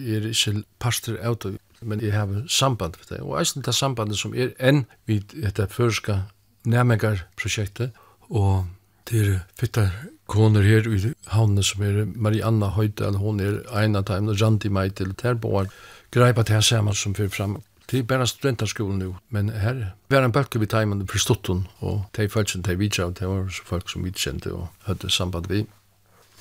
er 0.00 0.28
ikke 0.28 0.62
parster 0.80 1.16
av 1.24 1.38
det, 1.42 1.56
men 1.80 2.00
jeg 2.00 2.12
har 2.12 2.28
samband 2.48 2.96
med 2.98 3.08
det. 3.08 3.20
Og 3.24 3.38
eisen 3.40 3.64
det 3.64 3.74
sambandet 3.74 4.18
som 4.20 4.34
er 4.34 4.52
enn 4.58 4.84
vid 5.08 5.32
dette 5.32 5.66
førska 5.68 6.22
nærmengarprosjektet, 6.68 7.96
og 8.28 8.66
Det 9.08 9.20
er 9.20 9.38
fytta 9.58 9.88
koner 10.30 10.62
her 10.62 10.86
i 10.86 11.14
havnet 11.32 11.66
som 11.66 11.82
er 11.82 12.04
Marianna 12.14 12.70
Høydal, 12.76 13.18
hun 13.18 13.40
er 13.42 13.62
en 13.82 13.98
av 13.98 14.06
dem, 14.10 14.30
Randi 14.30 14.70
Meitel, 14.70 15.14
der 15.22 15.34
bor 15.34 15.66
greipa 16.14 16.44
til 16.46 16.62
saman 16.62 16.94
som 16.94 17.14
fyrir 17.14 17.32
fram. 17.34 17.58
Det 17.90 17.98
er 17.98 18.06
bare 18.06 18.26
studentarskolen 18.26 19.00
nu, 19.02 19.16
men 19.34 19.48
her 19.50 19.96
var 20.10 20.22
en 20.22 20.32
bølge 20.32 20.60
vi 20.62 20.66
taimen 20.70 21.02
for 21.10 21.18
stuttun, 21.18 21.64
og 21.80 22.04
de 22.16 22.28
folk 22.30 22.48
som 22.48 22.62
de 22.62 22.76
vidtja, 22.78 23.08
og 23.08 23.18
de 23.18 23.26
var 23.26 23.48
folk 23.66 23.90
som 23.90 24.04
vidtjente 24.06 24.52
og 24.54 24.68
hadde 24.86 25.10
samband 25.10 25.50
vi. 25.50 25.64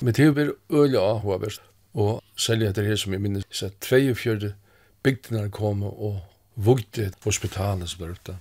Men 0.02 0.14
det 0.14 0.28
er 0.28 0.46
jo 0.46 0.54
øyla 0.70 1.02
avhåverst, 1.16 1.62
og 1.94 2.22
selv 2.38 2.68
etter 2.68 2.86
her 2.86 2.96
som 2.96 3.14
jeg 3.14 3.22
minnes, 3.22 3.48
så 3.52 3.72
42 3.82 4.54
bygdene 5.04 5.50
kom 5.50 5.82
og 5.84 6.20
vugte 6.56 7.10
hospitalet 7.24 7.90
som 7.90 8.06
var 8.06 8.14
ute. 8.14 8.38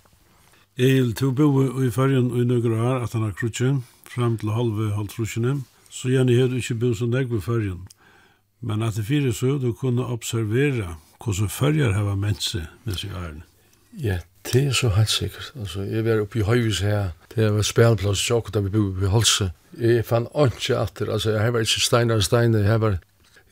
Egil, 0.78 1.14
du 1.16 1.32
bor 1.32 1.80
i 1.82 1.90
fyrjen 1.90 2.28
i 2.36 2.44
nøyre 2.44 2.76
år, 2.76 3.06
at 3.06 3.16
han 3.16 3.24
har 3.24 3.32
krutjen, 3.32 3.80
fram 4.10 4.38
til 4.38 4.54
halve 4.56 4.92
halvtrusjene, 4.96 5.60
så 5.90 6.08
gjerne 6.12 6.36
er 6.36 6.48
du 6.48 6.58
ikke 6.58 6.78
bo 6.78 6.92
så 6.94 7.08
deg 7.10 7.30
ved 7.32 7.44
fyrjen. 7.44 7.86
Men 8.60 8.82
at 8.82 8.96
det 8.98 9.06
fire 9.06 9.32
så, 9.32 9.58
du 9.58 9.72
kunne 9.72 10.06
observere 10.06 10.96
hvordan 11.24 11.50
fyrjer 11.50 11.94
hava 11.94 12.14
mense 12.18 12.64
med 12.84 12.98
seg 12.98 13.14
æren. 13.14 13.42
Ja, 13.98 14.18
det 14.52 14.66
er 14.66 14.72
så 14.72 14.88
helt 14.88 15.10
sikkert. 15.10 15.52
Altså, 15.60 15.82
jeg 15.82 16.04
var 16.04 16.20
oppe 16.22 16.38
i 16.38 16.42
Høyvis 16.42 16.80
her, 16.80 17.10
det 17.34 17.50
var 17.54 17.62
spelplass 17.62 18.22
Sjokk, 18.22 18.52
da 18.54 18.60
vi 18.60 18.70
bodde 18.70 19.06
i 19.06 19.10
Holse. 19.10 19.50
Jeg 19.78 20.04
fann 20.04 20.28
ikke 20.46 20.78
atter, 20.78 21.12
altså, 21.12 21.30
jeg 21.30 21.52
var 21.52 21.60
ikke 21.66 21.80
steiner 21.80 22.14
og 22.14 22.22
steiner, 22.22 22.58
jeg 22.58 22.80
var, 22.80 22.98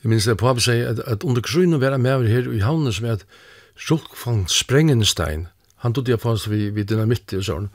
jeg 0.02 0.10
minns 0.10 0.24
det 0.24 0.38
på 0.38 0.50
å 0.50 0.58
si, 0.62 0.78
at, 0.80 1.02
at 1.06 1.24
under 1.24 1.42
grunnen 1.42 1.80
var 1.80 1.96
jeg 1.96 2.00
med 2.00 2.28
her 2.30 2.50
i 2.52 2.62
havnen 2.64 2.92
som 2.92 3.06
er 3.06 3.18
at 3.18 3.26
Sjokk 3.76 4.14
fann 4.16 4.46
sprengende 4.48 5.04
stein. 5.04 5.48
Han 5.84 5.92
tog 5.92 6.06
det 6.06 6.20
fast 6.20 6.48
vi, 6.48 6.70
vi 6.72 6.82
dynamitt 6.82 7.34
i 7.36 7.42
sånn, 7.44 7.68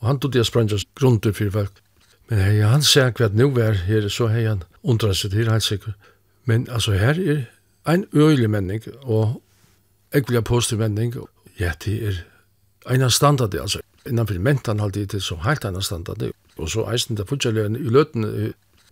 og 0.00 0.08
han 0.08 0.18
tog 0.18 0.32
det 0.34 0.46
sprengende 0.46 0.82
grunder 0.98 1.32
for 1.32 1.52
folk. 1.54 1.83
Men 2.30 2.40
hei, 2.40 2.60
han 2.64 2.82
sier 2.82 3.12
hva 3.12 3.28
nu 3.32 3.50
er 3.60 3.76
her, 3.86 4.08
så 4.08 4.30
hei 4.32 4.46
han 4.46 4.62
undra 4.82 5.12
seg 5.14 5.34
til, 5.34 5.50
helt 5.50 5.64
sikkert. 5.64 6.12
Men 6.48 6.66
altså, 6.70 6.96
her 6.96 7.18
er 7.20 7.42
ein 7.88 8.06
øyelig 8.14 8.50
menning, 8.50 8.84
og 9.02 9.42
jeg 10.12 10.24
vil 10.28 10.38
ha 10.38 10.40
positiv 10.40 10.78
menning, 10.78 11.14
ja, 11.60 11.72
det 11.84 11.96
er 12.08 12.22
en 12.90 13.02
av 13.02 13.10
standardet, 13.10 13.60
altså, 13.60 13.80
innanfor 14.06 14.38
mentan 14.38 14.80
halde 14.80 15.06
det 15.06 15.22
som 15.22 15.40
helt 15.44 15.64
en 15.64 15.76
av 15.76 15.84
standardet, 15.84 16.32
og 16.56 16.70
så 16.70 16.84
eisen 16.92 17.16
det 17.16 17.28
fortsatt 17.28 17.56
i 17.56 17.92
løten 17.92 18.26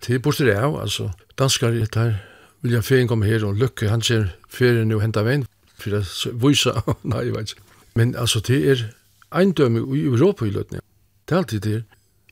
til 0.03 0.21
borti 0.21 0.45
det 0.49 0.57
av, 0.57 0.81
altså, 0.81 1.11
danskar 1.39 1.77
er 1.77 1.89
der, 1.93 2.15
vil 2.63 2.77
jeg 2.77 2.85
ferien 2.85 3.09
komme 3.09 3.27
her, 3.27 3.45
og 3.45 3.57
Lukke, 3.57 3.89
han 3.89 4.03
ser 4.03 4.29
ferien 4.49 4.89
nu 4.89 5.01
henta 5.01 5.25
veien, 5.27 5.47
for 5.79 5.97
jeg 5.97 6.37
vysa, 6.43 6.77
nei, 7.11 7.27
jeg 7.29 7.37
vet 7.37 7.55
ikke. 7.55 7.69
Men 7.95 8.15
altså, 8.17 8.41
det 8.41 8.61
er 8.71 8.85
eindømme 9.33 9.85
i 9.97 10.05
Europa 10.05 10.47
i 10.47 10.51
løten, 10.51 10.81
det 11.29 11.35
er 11.35 11.41
alltid 11.41 11.61
det 11.61 11.75
er, 11.81 11.83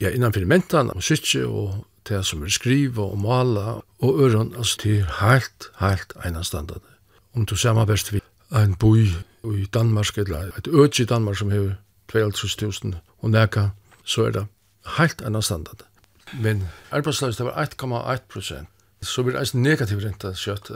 ja, 0.00 0.10
innanfyrir 0.10 0.46
mentan, 0.48 0.90
og 0.90 1.02
sykje, 1.02 1.44
og 1.46 1.84
det 2.08 2.22
som 2.26 2.42
er 2.42 2.48
skriva 2.52 3.02
og 3.02 3.18
mala, 3.20 3.80
og 4.00 4.22
øron, 4.24 4.54
altså, 4.56 4.80
det 4.82 4.98
er 4.98 5.12
heilt, 5.20 5.68
heilt 5.80 6.14
einanstandande. 6.24 6.86
Om 7.34 7.46
du 7.46 7.56
samarbeidst 7.56 8.12
vi 8.12 8.20
ein 8.50 8.74
boi 8.74 9.06
i 9.44 9.66
Danmark, 9.74 10.18
eller 10.18 10.50
et 10.58 10.66
øtje 10.68 11.02
i 11.02 11.06
Danmark 11.06 11.36
som 11.38 11.50
hever 11.50 11.74
22.000 12.12 12.94
og 13.20 13.30
neka, 13.30 13.68
så 14.04 14.26
er 14.26 14.30
det 14.30 14.46
heilt 14.96 15.22
einanstandande. 15.22 15.84
Men 16.40 16.68
arbeidsløs, 16.90 17.36
det 17.36 17.46
var 17.46 17.64
1,1 17.64 18.18
prosent. 18.28 18.68
Så 19.02 19.22
blir 19.22 19.32
det 19.32 19.40
eisen 19.40 19.62
negativ 19.62 19.98
renta 19.98 20.32
kjøtt. 20.36 20.68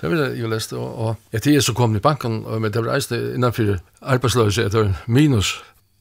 Det 0.00 0.10
vil 0.10 0.18
jeg 0.18 0.40
jo 0.40 0.48
lest, 0.48 0.72
og 0.72 1.16
jeg 1.32 1.42
tid 1.42 1.56
er 1.56 1.60
så 1.60 1.72
kom 1.72 1.96
i 1.96 2.00
banken, 2.00 2.42
men 2.60 2.72
det 2.72 2.84
var 2.84 2.94
eisen 2.94 3.34
innanfyrir 3.34 3.78
arbeidsløs, 4.02 4.54
det 4.54 4.74
var 4.74 4.92
minus. 5.06 5.54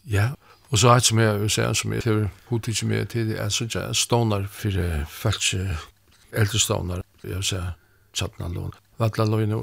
Ja, 0.06 0.34
Og 0.74 0.80
så 0.82 0.90
hatt 0.90 1.06
som 1.06 1.20
jeg 1.22 1.38
vil 1.38 1.52
si, 1.54 1.66
som 1.78 1.94
jeg 1.94 2.02
har 2.06 2.24
hodt 2.50 2.68
ikke 2.68 2.88
med 2.90 3.06
til, 3.14 3.36
er 3.38 3.50
så 3.54 3.68
ikke 3.68 3.84
stånar 3.94 4.48
for 4.50 4.80
folk, 5.06 5.44
eldre 6.34 6.60
stånar, 6.60 7.04
jeg 7.24 7.36
vil 7.36 7.46
si, 7.46 7.60
tjattna 8.18 8.50
lån. 8.50 8.74
Vattla 8.98 9.26
lån 9.30 9.54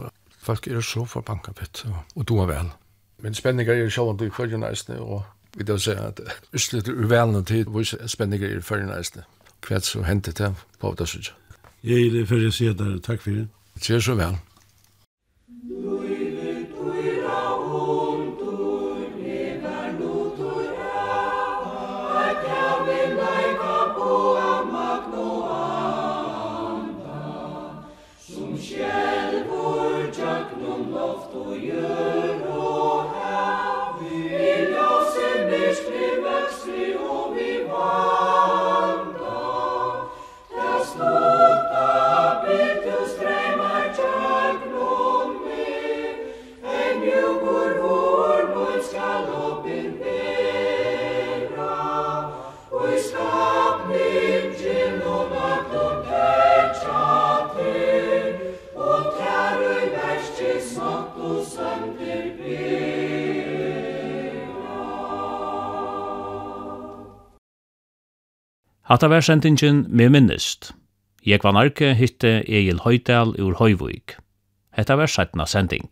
folk 0.41 0.67
er 0.67 0.81
så 0.81 1.05
for 1.05 1.21
banka 1.27 1.53
pitt, 1.53 1.85
og 1.87 1.97
og 2.15 2.29
du 2.29 2.39
er 2.39 2.47
vel. 2.47 2.71
Men 3.19 3.35
spenningar 3.35 3.75
er 3.75 3.91
sjåan 3.91 4.19
til 4.19 4.31
kvargjørneisne, 4.31 5.01
og 5.01 5.25
vi 5.57 5.65
da 5.65 5.77
sier 5.79 5.99
at 6.01 6.21
østlet 6.55 6.89
er 6.89 6.93
uvelende 7.05 7.45
tid, 7.45 7.65
hvor 7.65 8.07
spenningar 8.07 8.49
er 8.49 8.61
kvargjørneisne. 8.61 9.25
Kvært 9.61 9.85
så 9.85 10.03
hentet 10.03 10.39
det 10.39 10.55
på 10.81 10.95
det, 10.99 11.09
synes 11.09 11.29
jeg. 11.29 11.37
Jeg 11.83 12.07
er 12.07 12.11
det 12.11 12.29
for 12.29 12.47
å 12.47 12.53
si 12.55 12.69
at 12.69 12.79
det 12.79 12.87
er 12.87 13.03
takk 13.05 13.23
for 13.23 13.31
det. 13.31 13.49
Det 13.75 13.91
er 13.97 14.01
så 14.01 14.15
vel. 14.15 14.39
Hatta 68.91 69.07
var 69.07 69.20
sendingen 69.22 69.84
med 69.88 70.11
minnist. 70.11 70.72
Jeg 71.22 71.38
var 71.45 71.53
narke 71.55 71.93
hitte 71.95 72.41
Egil 72.43 72.80
Høydal 72.82 73.36
ur 73.38 73.55
Høyvøyk. 73.61 74.16
Hetta 74.74 74.97
var 74.99 75.07
sætna 75.07 75.47
sending. 75.47 75.86